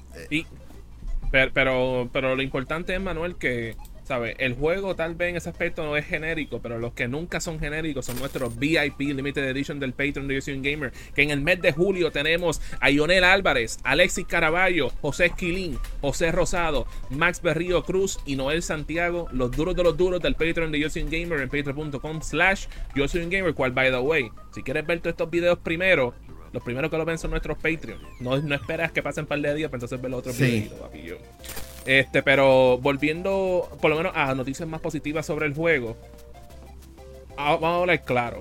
Pero, 1.31 2.09
pero, 2.13 2.37
lo 2.37 2.43
importante 2.43 2.95
es, 2.95 3.01
Manuel, 3.01 3.37
que, 3.37 3.77
¿sabes? 4.07 4.37
El 4.39 4.55
juego 4.55 4.95
tal 4.95 5.17
vez 5.17 5.31
en 5.31 5.37
ese 5.37 5.49
aspecto 5.49 5.85
no 5.85 5.97
es 5.97 6.07
genérico, 6.07 6.61
pero 6.63 6.79
los 6.79 6.93
que 6.93 7.09
nunca 7.09 7.41
son 7.41 7.59
genéricos 7.59 8.07
son 8.07 8.19
nuestros 8.19 8.57
VIP 8.57 9.01
Limited 9.01 9.45
Edition 9.45 9.81
del 9.81 9.93
Patreon 9.93 10.29
de 10.29 10.37
Yosin 10.37 10.63
Gamer. 10.63 10.93
Que 11.15 11.23
en 11.23 11.31
el 11.31 11.41
mes 11.41 11.61
de 11.61 11.73
julio 11.73 12.13
tenemos 12.13 12.63
a 12.81 12.91
Ionel 12.91 13.25
Álvarez, 13.25 13.79
Alexis 13.83 14.27
Caraballo, 14.27 14.91
José 15.01 15.27
Esquilín, 15.27 15.79
José 16.01 16.31
Rosado, 16.31 16.87
Max 17.11 17.43
Berrío 17.43 17.83
Cruz 17.83 18.21
y 18.25 18.37
Noel 18.37 18.63
Santiago, 18.63 19.29
los 19.33 19.51
duros 19.51 19.75
de 19.75 19.83
los 19.83 19.97
duros 19.97 20.23
del 20.23 20.35
Patreon 20.35 20.71
de 20.71 20.81
Yosin 20.81 21.11
Gamer 21.11 21.41
en 21.41 21.49
patreon.com 21.49 22.23
slash 22.23 22.67
Gamer, 22.95 23.55
cual 23.55 23.73
by 23.73 23.91
the 23.91 23.99
way, 23.99 24.31
si 24.55 24.63
quieres 24.63 24.87
ver 24.87 25.01
todos 25.01 25.15
estos 25.15 25.31
videos 25.31 25.59
primero, 25.59 26.15
los 26.53 26.63
primeros 26.63 26.91
que 26.91 26.97
lo 26.97 27.05
ven 27.05 27.19
son 27.19 27.33
nuestros 27.33 27.57
Patreon. 27.59 28.01
No, 28.21 28.39
no 28.39 28.55
esperas 28.55 28.93
que 28.93 29.03
pasen 29.03 29.25
un 29.25 29.29
par 29.29 29.41
de 29.41 29.55
días 29.55 29.69
para 29.69 29.79
entonces 29.79 30.01
ver 30.01 30.11
los 30.11 30.21
otros 30.21 30.39
videos, 30.39 30.73
Este, 31.87 32.23
pero 32.23 32.79
volviendo 32.79 33.71
por 33.81 33.91
lo 33.91 33.97
menos 33.97 34.13
a 34.15 34.35
noticias 34.35 34.69
más 34.69 34.81
positivas 34.81 35.25
sobre 35.25 35.47
el 35.47 35.55
juego. 35.55 35.97
Vamos 37.37 37.65
a 37.65 37.77
hablar 37.77 38.05
claro. 38.05 38.41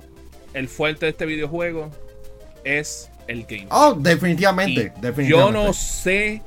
El 0.54 0.68
fuerte 0.68 1.06
de 1.06 1.12
este 1.12 1.26
videojuego 1.26 1.92
es 2.64 3.12
el 3.28 3.46
game. 3.46 3.68
Oh, 3.70 3.94
definitivamente, 3.94 4.94
definitivamente. 5.02 5.30
Yo 5.30 5.52
no 5.52 5.74
sé 5.74 6.42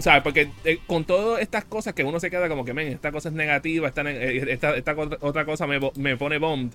¿sabes? 0.00 0.22
Porque 0.22 0.50
eh, 0.64 0.78
con 0.86 1.04
todas 1.04 1.40
estas 1.40 1.64
cosas 1.64 1.94
que 1.94 2.04
uno 2.04 2.20
se 2.20 2.30
queda 2.30 2.48
como 2.48 2.64
que, 2.64 2.74
men, 2.74 2.88
esta 2.88 3.10
cosa 3.12 3.30
es 3.30 3.34
negativa, 3.34 3.88
esta, 3.88 4.02
eh, 4.02 4.46
esta, 4.50 4.94
otra 5.20 5.44
cosa 5.44 5.66
me, 5.66 5.80
me 5.96 6.16
pone 6.16 6.38
bomb 6.38 6.70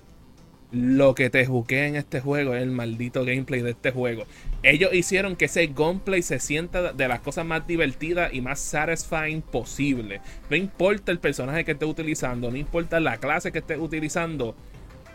lo 0.76 1.14
que 1.14 1.30
te 1.30 1.46
jugué 1.46 1.86
en 1.86 1.96
este 1.96 2.20
juego 2.20 2.54
es 2.54 2.62
el 2.62 2.70
maldito 2.70 3.24
gameplay 3.24 3.62
de 3.62 3.70
este 3.70 3.92
juego. 3.92 4.24
Ellos 4.62 4.92
hicieron 4.92 5.34
que 5.34 5.46
ese 5.46 5.68
gameplay 5.68 6.20
se 6.20 6.38
sienta 6.38 6.92
de 6.92 7.08
las 7.08 7.20
cosas 7.20 7.46
más 7.46 7.66
divertidas 7.66 8.34
y 8.34 8.42
más 8.42 8.60
satisfying 8.60 9.40
posible. 9.40 10.20
No 10.50 10.56
importa 10.56 11.12
el 11.12 11.18
personaje 11.18 11.64
que 11.64 11.72
estés 11.72 11.88
utilizando, 11.88 12.50
no 12.50 12.58
importa 12.58 13.00
la 13.00 13.16
clase 13.16 13.52
que 13.52 13.60
estés 13.60 13.78
utilizando. 13.78 14.54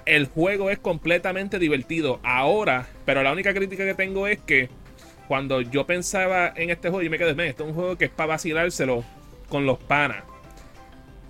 El 0.08 0.26
juego 0.26 0.72
es 0.72 0.80
completamente 0.80 1.60
divertido 1.60 2.20
ahora, 2.24 2.88
pero 3.06 3.22
la 3.22 3.32
única 3.32 3.54
crítica 3.54 3.86
que 3.86 3.94
tengo 3.94 4.26
es 4.26 4.40
que 4.40 4.68
cuando 5.28 5.62
yo 5.62 5.86
pensaba 5.86 6.52
en 6.56 6.72
este 6.72 6.90
juego, 6.90 7.04
yo 7.04 7.12
me 7.12 7.20
quedé, 7.20 7.48
esto 7.48 7.64
es 7.64 7.70
un 7.70 7.76
juego 7.76 7.98
que 8.00 8.06
es 8.06 8.12
para 8.12 8.30
vacilárselo 8.30 9.04
con 9.48 9.68
los 9.68 9.78
panas. 9.78 10.24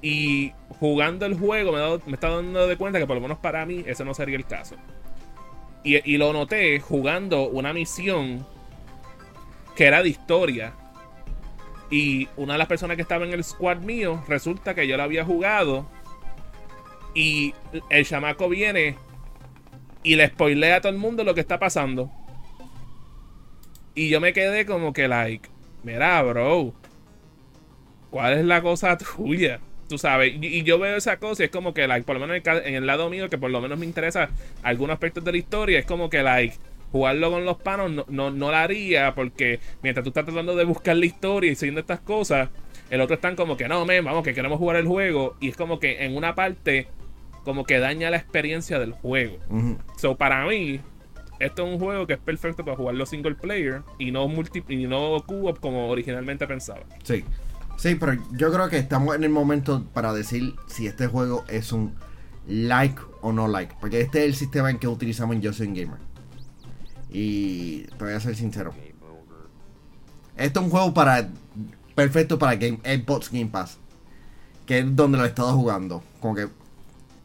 Y 0.01 0.53
jugando 0.79 1.25
el 1.25 1.37
juego 1.37 1.71
me, 1.71 1.79
he 1.79 2.09
me 2.09 2.13
estado 2.13 2.37
dando 2.37 2.67
de 2.67 2.77
cuenta 2.77 2.99
que 2.99 3.05
por 3.05 3.15
lo 3.15 3.21
menos 3.21 3.37
para 3.37 3.65
mí 3.65 3.83
ese 3.85 4.03
no 4.03 4.13
sería 4.13 4.35
el 4.35 4.45
caso. 4.45 4.75
Y, 5.83 6.17
lo 6.17 6.31
noté 6.31 6.79
jugando 6.79 7.49
una 7.49 7.73
misión 7.73 8.45
que 9.75 9.85
era 9.85 10.03
de 10.03 10.09
historia. 10.09 10.73
Y 11.89 12.29
una 12.37 12.53
de 12.53 12.59
las 12.59 12.67
personas 12.67 12.95
que 12.95 13.01
estaba 13.01 13.25
en 13.25 13.33
el 13.33 13.43
squad 13.43 13.77
mío, 13.77 14.23
resulta 14.27 14.75
que 14.75 14.87
yo 14.87 14.95
la 14.95 15.05
había 15.05 15.25
jugado. 15.25 15.87
Y 17.15 17.53
el 17.89 18.05
chamaco 18.05 18.47
viene 18.47 18.95
y 20.03 20.15
le 20.15 20.27
spoilea 20.27 20.77
a 20.77 20.81
todo 20.81 20.91
el 20.91 20.97
mundo 20.97 21.23
lo 21.23 21.33
que 21.33 21.41
está 21.41 21.59
pasando. 21.59 22.11
Y 23.95 24.09
yo 24.09 24.21
me 24.21 24.33
quedé 24.33 24.65
como 24.65 24.93
que, 24.93 25.07
like, 25.07 25.49
mira, 25.83 26.21
bro, 26.21 26.73
¿cuál 28.09 28.33
es 28.33 28.45
la 28.45 28.61
cosa 28.61 28.97
tuya? 28.97 29.59
Tú 29.91 29.97
sabes, 29.97 30.33
y, 30.39 30.63
yo 30.63 30.79
veo 30.79 30.95
esa 30.95 31.17
cosa 31.17 31.43
y 31.43 31.47
es 31.47 31.51
como 31.51 31.73
que, 31.73 31.85
like, 31.85 32.05
por 32.05 32.17
lo 32.17 32.25
menos 32.25 32.41
en 32.45 32.75
el, 32.75 32.87
lado 32.87 33.09
mío, 33.09 33.29
que 33.29 33.37
por 33.37 33.51
lo 33.51 33.59
menos 33.59 33.77
me 33.77 33.85
interesa 33.85 34.29
algunos 34.63 34.93
aspectos 34.93 35.21
de 35.25 35.33
la 35.33 35.37
historia, 35.37 35.79
es 35.79 35.85
como 35.85 36.09
que, 36.09 36.23
like, 36.23 36.55
jugarlo 36.93 37.29
con 37.29 37.43
los 37.43 37.57
panos 37.57 37.91
no, 37.91 38.05
no, 38.07 38.31
no 38.31 38.51
lo 38.51 38.55
haría 38.55 39.13
porque 39.13 39.59
mientras 39.83 40.05
tú 40.05 40.11
estás 40.11 40.23
tratando 40.23 40.55
de 40.55 40.63
buscar 40.63 40.95
la 40.95 41.05
historia 41.05 41.51
y 41.51 41.55
siguiendo 41.55 41.81
estas 41.81 41.99
cosas, 41.99 42.47
el 42.89 43.01
otro 43.01 43.15
están 43.15 43.35
como 43.35 43.57
que, 43.57 43.67
no, 43.67 43.85
men, 43.85 44.05
vamos, 44.05 44.23
que 44.23 44.33
queremos 44.33 44.59
jugar 44.59 44.77
el 44.77 44.87
juego. 44.87 45.35
Y 45.41 45.49
es 45.49 45.57
como 45.57 45.77
que 45.77 46.05
en 46.05 46.15
una 46.15 46.35
parte, 46.35 46.87
como 47.43 47.65
que 47.65 47.79
daña 47.79 48.09
la 48.09 48.15
experiencia 48.15 48.79
del 48.79 48.93
juego. 48.93 49.39
So, 49.97 50.15
para 50.15 50.45
mí, 50.45 50.79
esto 51.41 51.67
es 51.67 51.73
un 51.73 51.79
juego 51.79 52.07
que 52.07 52.13
es 52.13 52.19
perfecto 52.19 52.63
para 52.63 52.77
jugarlo 52.77 53.05
single 53.05 53.35
player 53.35 53.81
y 53.99 54.11
no 54.11 54.29
multi 54.29 54.63
y 54.69 54.87
no 54.87 55.21
co-op 55.27 55.59
como 55.59 55.89
originalmente 55.89 56.47
pensaba. 56.47 56.83
Sí. 57.03 57.25
Sí, 57.81 57.95
pero 57.95 58.13
yo 58.33 58.53
creo 58.53 58.69
que 58.69 58.77
estamos 58.77 59.15
en 59.15 59.23
el 59.23 59.31
momento 59.31 59.83
para 59.91 60.13
decir 60.13 60.53
si 60.67 60.85
este 60.85 61.07
juego 61.07 61.43
es 61.47 61.71
un 61.71 61.95
like 62.47 63.01
o 63.21 63.31
no 63.31 63.47
like. 63.47 63.73
Porque 63.81 64.01
este 64.01 64.19
es 64.19 64.25
el 64.25 64.35
sistema 64.35 64.69
en 64.69 64.77
que 64.77 64.87
utilizamos 64.87 65.35
en 65.35 65.41
Yo 65.41 65.51
Gamer. 65.51 65.97
Y 67.09 67.85
te 67.97 68.03
voy 68.03 68.13
a 68.13 68.19
ser 68.19 68.35
sincero. 68.35 68.71
Este 70.37 70.59
es 70.59 70.63
un 70.63 70.69
juego 70.69 70.93
para 70.93 71.27
perfecto 71.95 72.37
para 72.37 72.53
Game, 72.53 72.79
Xbox 72.83 73.31
Game 73.31 73.47
Pass. 73.47 73.79
Que 74.67 74.77
es 74.77 74.95
donde 74.95 75.17
lo 75.17 75.25
he 75.25 75.29
estado 75.29 75.51
jugando. 75.53 76.03
Como 76.19 76.35
que 76.35 76.49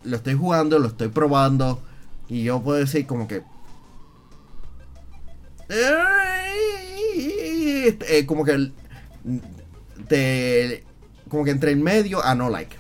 lo 0.05 0.17
estoy 0.17 0.37
jugando, 0.37 0.79
lo 0.79 0.89
estoy 0.89 1.09
probando. 1.09 1.83
Y 2.29 2.45
yo 2.45 2.63
puedo 2.63 2.79
decir 2.79 3.07
como 3.07 3.29
que... 3.29 3.43
gameplay 5.69 7.99
eh, 8.09 8.25
como 8.25 8.43
que 8.43 8.73
de 10.09 10.85
como 11.29 11.45
que 11.45 11.51
entre 11.51 11.73
el 11.73 11.79
medio 11.79 12.25
a 12.25 12.35
no 12.35 12.49
like. 12.51 12.77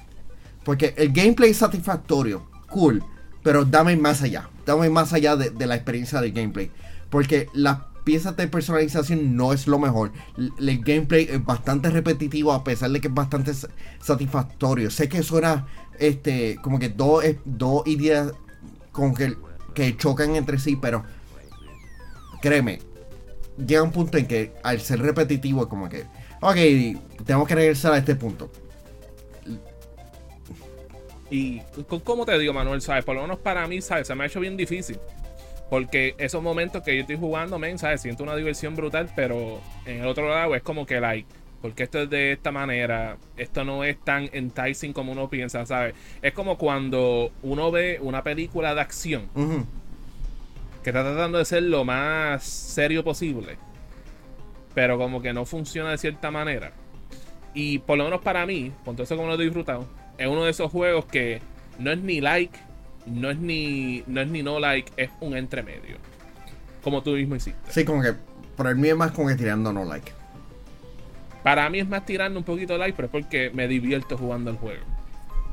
Porque 0.64 0.94
el 0.96 1.12
gameplay 1.12 1.50
es 1.50 1.58
satisfactorio, 1.58 2.46
cool, 2.68 3.02
pero 3.42 3.64
dame 3.64 3.96
más 3.96 4.22
allá. 4.22 4.48
Dame 4.64 4.90
más 4.90 5.12
allá 5.12 5.36
de, 5.36 5.50
de 5.50 5.66
la 5.66 5.76
experiencia 5.76 6.20
del 6.20 6.32
gameplay. 6.32 6.70
Porque 7.10 7.48
las 7.54 7.78
piezas 8.06 8.36
de 8.36 8.46
personalización 8.46 9.36
no 9.36 9.52
es 9.52 9.66
lo 9.66 9.78
mejor. 9.80 10.12
El, 10.36 10.80
gameplay 10.84 11.26
es 11.28 11.44
bastante 11.44 11.90
repetitivo 11.90 12.52
a 12.52 12.62
pesar 12.62 12.90
de 12.90 13.00
que 13.00 13.08
es 13.08 13.14
bastante 13.14 13.52
sa- 13.52 13.68
satisfactorio. 14.00 14.90
Sé 14.90 15.08
que 15.08 15.22
suena 15.24 15.66
este 15.98 16.56
como 16.62 16.78
que 16.78 16.88
dos, 16.88 17.24
ideas 17.86 18.32
como 18.92 19.12
que, 19.12 19.36
que 19.74 19.96
chocan 19.96 20.36
entre 20.36 20.58
sí, 20.58 20.76
pero 20.80 21.04
créeme, 22.40 22.80
llega 23.58 23.82
un 23.82 23.90
punto 23.92 24.18
en 24.18 24.26
que 24.26 24.54
al 24.62 24.80
ser 24.80 25.00
repetitivo 25.00 25.68
como 25.68 25.88
que, 25.88 26.04
ok, 26.40 26.56
tenemos 27.24 27.48
que 27.48 27.54
regresar 27.54 27.92
a 27.92 27.98
este 27.98 28.14
punto. 28.14 28.50
Y 31.30 31.60
c- 31.74 32.00
¿cómo 32.04 32.24
te 32.24 32.38
digo, 32.38 32.52
Manuel? 32.52 32.80
¿Sabes? 32.80 33.04
Por 33.04 33.16
lo 33.16 33.22
menos 33.22 33.38
para 33.38 33.66
mí, 33.66 33.80
¿sabes? 33.80 34.06
Se 34.06 34.14
me 34.14 34.24
ha 34.24 34.26
hecho 34.26 34.40
bien 34.40 34.56
difícil. 34.56 34.98
Porque 35.68 36.14
esos 36.18 36.40
momentos 36.42 36.82
que 36.84 36.94
yo 36.94 37.00
estoy 37.00 37.16
jugando, 37.16 37.58
men, 37.58 37.78
¿sabes? 37.78 38.00
Siento 38.00 38.22
una 38.22 38.36
diversión 38.36 38.76
brutal, 38.76 39.10
pero 39.16 39.60
en 39.84 40.00
el 40.02 40.06
otro 40.06 40.28
lado 40.28 40.54
es 40.54 40.62
como 40.62 40.86
que, 40.86 41.00
like, 41.00 41.26
porque 41.60 41.82
esto 41.82 42.02
es 42.02 42.10
de 42.10 42.30
esta 42.32 42.52
manera, 42.52 43.16
esto 43.36 43.64
no 43.64 43.82
es 43.82 43.98
tan 44.04 44.30
enticing 44.32 44.92
como 44.92 45.10
uno 45.10 45.28
piensa, 45.28 45.66
¿sabes? 45.66 45.96
Es 46.22 46.32
como 46.32 46.56
cuando 46.56 47.32
uno 47.42 47.72
ve 47.72 47.98
una 48.00 48.22
película 48.22 48.76
de 48.76 48.80
acción 48.80 49.28
que 50.84 50.90
está 50.90 51.02
tratando 51.02 51.38
de 51.38 51.44
ser 51.44 51.64
lo 51.64 51.84
más 51.84 52.44
serio 52.44 53.02
posible, 53.02 53.56
pero 54.76 54.98
como 54.98 55.22
que 55.22 55.32
no 55.32 55.46
funciona 55.46 55.90
de 55.90 55.96
cierta 55.96 56.30
manera. 56.30 56.70
Y 57.54 57.78
por 57.78 57.96
lo 57.96 58.04
menos 58.04 58.20
para 58.20 58.44
mí, 58.44 58.72
con 58.84 58.94
todo 58.94 59.04
eso 59.04 59.16
como 59.16 59.28
lo 59.28 59.40
he 59.40 59.42
disfrutado, 59.44 59.86
es 60.18 60.28
uno 60.28 60.44
de 60.44 60.50
esos 60.50 60.70
juegos 60.70 61.06
que 61.06 61.40
no 61.78 61.90
es 61.92 61.98
ni 61.98 62.20
like, 62.20 62.58
no 63.06 63.30
es 63.30 63.38
ni 63.38 64.04
no 64.06 64.20
es 64.20 64.28
ni 64.28 64.42
no 64.42 64.60
like, 64.60 64.92
es 64.98 65.08
un 65.20 65.34
entremedio. 65.34 65.96
Como 66.84 67.02
tú 67.02 67.12
mismo 67.12 67.36
hiciste. 67.36 67.72
Sí, 67.72 67.86
como 67.86 68.02
que, 68.02 68.12
por 68.54 68.66
el 68.66 68.76
mío 68.76 68.92
es 68.92 68.98
más 68.98 69.12
como 69.12 69.28
que 69.28 69.34
tirando 69.36 69.72
no 69.72 69.82
like. 69.86 70.12
Para 71.42 71.70
mí 71.70 71.78
es 71.78 71.88
más 71.88 72.04
tirando 72.04 72.38
un 72.38 72.44
poquito 72.44 72.76
like, 72.76 72.94
pero 72.94 73.06
es 73.06 73.12
porque 73.12 73.50
me 73.54 73.66
divierto 73.68 74.18
jugando 74.18 74.50
el 74.50 74.58
juego. 74.58 74.84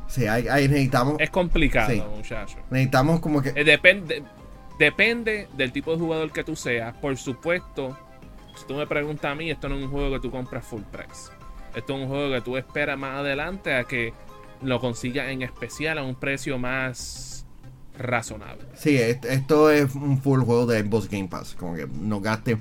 Sí, 0.07 0.27
ahí, 0.27 0.47
ahí 0.49 0.67
necesitamos, 0.67 1.15
Es 1.19 1.29
complicado, 1.29 1.89
Sí. 1.91 2.03
muchachos. 2.15 2.57
necesitamos 2.69 3.21
como 3.21 3.41
que, 3.41 3.53
Eh, 3.55 3.63
depende, 3.63 4.21
depende 4.77 5.47
del 5.55 5.71
tipo 5.71 5.93
de 5.93 5.97
jugador 5.99 6.31
que 6.33 6.43
tú 6.43 6.57
seas. 6.57 6.93
Por 6.97 7.15
supuesto, 7.15 7.97
si 8.55 8.65
tú 8.67 8.75
me 8.75 8.87
preguntas 8.87 9.31
a 9.31 9.35
mí, 9.35 9.49
esto 9.49 9.69
no 9.69 9.75
es 9.77 9.83
un 9.85 9.91
juego 9.91 10.11
que 10.15 10.19
tú 10.19 10.31
compras 10.31 10.65
full 10.65 10.81
price. 10.91 11.31
Esto 11.75 11.95
es 11.95 12.01
un 12.03 12.07
juego 12.07 12.33
que 12.33 12.41
tú 12.41 12.57
esperas 12.57 12.97
más 12.97 13.15
adelante 13.15 13.73
a 13.75 13.83
que 13.85 14.13
lo 14.61 14.79
consigas 14.79 15.29
en 15.29 15.41
especial 15.41 15.97
a 15.97 16.03
un 16.03 16.15
precio 16.15 16.57
más 16.59 17.45
razonable. 17.97 18.63
sí, 18.75 18.97
est- 18.97 19.25
esto 19.25 19.69
es 19.69 19.93
un 19.95 20.19
full 20.21 20.41
juego 20.41 20.65
de 20.65 20.81
Xbox 20.81 21.09
Game 21.09 21.27
Pass, 21.27 21.55
como 21.55 21.75
que 21.75 21.87
no 21.87 22.21
gaste, 22.21 22.57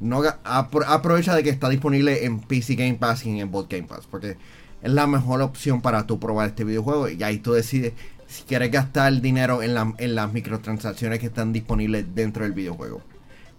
no 0.00 0.22
aprovecha 0.44 1.34
de 1.34 1.42
que 1.42 1.48
está 1.50 1.68
disponible 1.70 2.24
en 2.26 2.40
PC 2.40 2.74
Game 2.74 2.94
Pass 2.94 3.24
y 3.24 3.38
en 3.40 3.48
Xbox 3.48 3.68
Game 3.70 3.84
Pass, 3.88 4.06
porque 4.10 4.36
es 4.82 4.90
la 4.92 5.06
mejor 5.06 5.40
opción 5.40 5.80
para 5.80 6.06
tú 6.06 6.20
probar 6.20 6.48
este 6.48 6.64
videojuego 6.64 7.08
y 7.08 7.22
ahí 7.22 7.38
tú 7.38 7.52
decides 7.54 7.94
si 8.26 8.42
quieres 8.42 8.70
gastar 8.70 9.18
dinero 9.22 9.62
en, 9.62 9.74
la- 9.74 9.94
en 9.98 10.14
las 10.14 10.30
microtransacciones 10.32 11.20
que 11.20 11.26
están 11.26 11.52
disponibles 11.52 12.14
dentro 12.14 12.42
del 12.42 12.52
videojuego. 12.52 13.00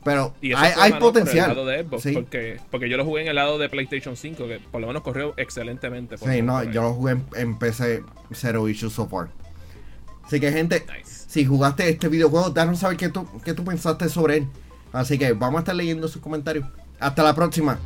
Pero 0.08 0.34
Y 0.42 0.54
eso 0.54 0.62
hay, 0.62 0.92
por 0.94 1.00
potencial. 1.02 1.50
el 1.52 1.58
lado 1.58 1.66
de 1.68 1.84
Xbox, 1.84 2.02
Sí. 2.04 2.12
porque, 2.14 2.60
porque 2.72 2.90
yo 2.90 2.96
lo 2.96 3.04
jugué 3.04 3.24
en 3.24 3.28
el 3.28 3.36
lado 3.36 3.58
de 3.58 3.68
PlayStation 3.68 4.16
5, 4.16 4.48
que 4.48 4.60
por 4.72 4.80
lo 4.80 4.88
menos 4.88 5.04
corrió 5.04 5.34
excelentemente. 5.36 6.18
por- 6.18 6.32
Sí, 6.32 6.42
no, 6.42 6.64
yo 6.64 6.82
lo 6.82 6.94
jugué 6.94 7.12
en, 7.12 7.26
en 7.36 7.60
PC 7.60 8.04
Zero 8.34 8.70
Issue 8.70 8.90
so 8.90 9.06
far. 9.08 9.28
Así 10.24 10.40
que, 10.40 10.50
gente, 10.52 10.86
Nice. 10.98 11.26
si 11.28 11.44
jugaste 11.46 11.90
este 11.90 12.08
videojuego, 12.08 12.52
danos 12.52 12.80
saber 12.80 12.96
qué 12.96 13.10
tú, 13.10 13.28
qué 13.44 13.54
tú 13.54 13.66
pensaste 13.66 14.08
sobre 14.08 14.38
él. 14.38 14.48
Así 14.94 15.18
que 15.18 15.34
vamos 15.34 15.58
a 15.58 15.60
estar 15.60 15.76
leyendo 15.76 16.08
sus 16.08 16.22
comentarios. 16.22 16.66
Hasta 17.00 17.22
la 17.24 17.36
próxima. 17.36 17.78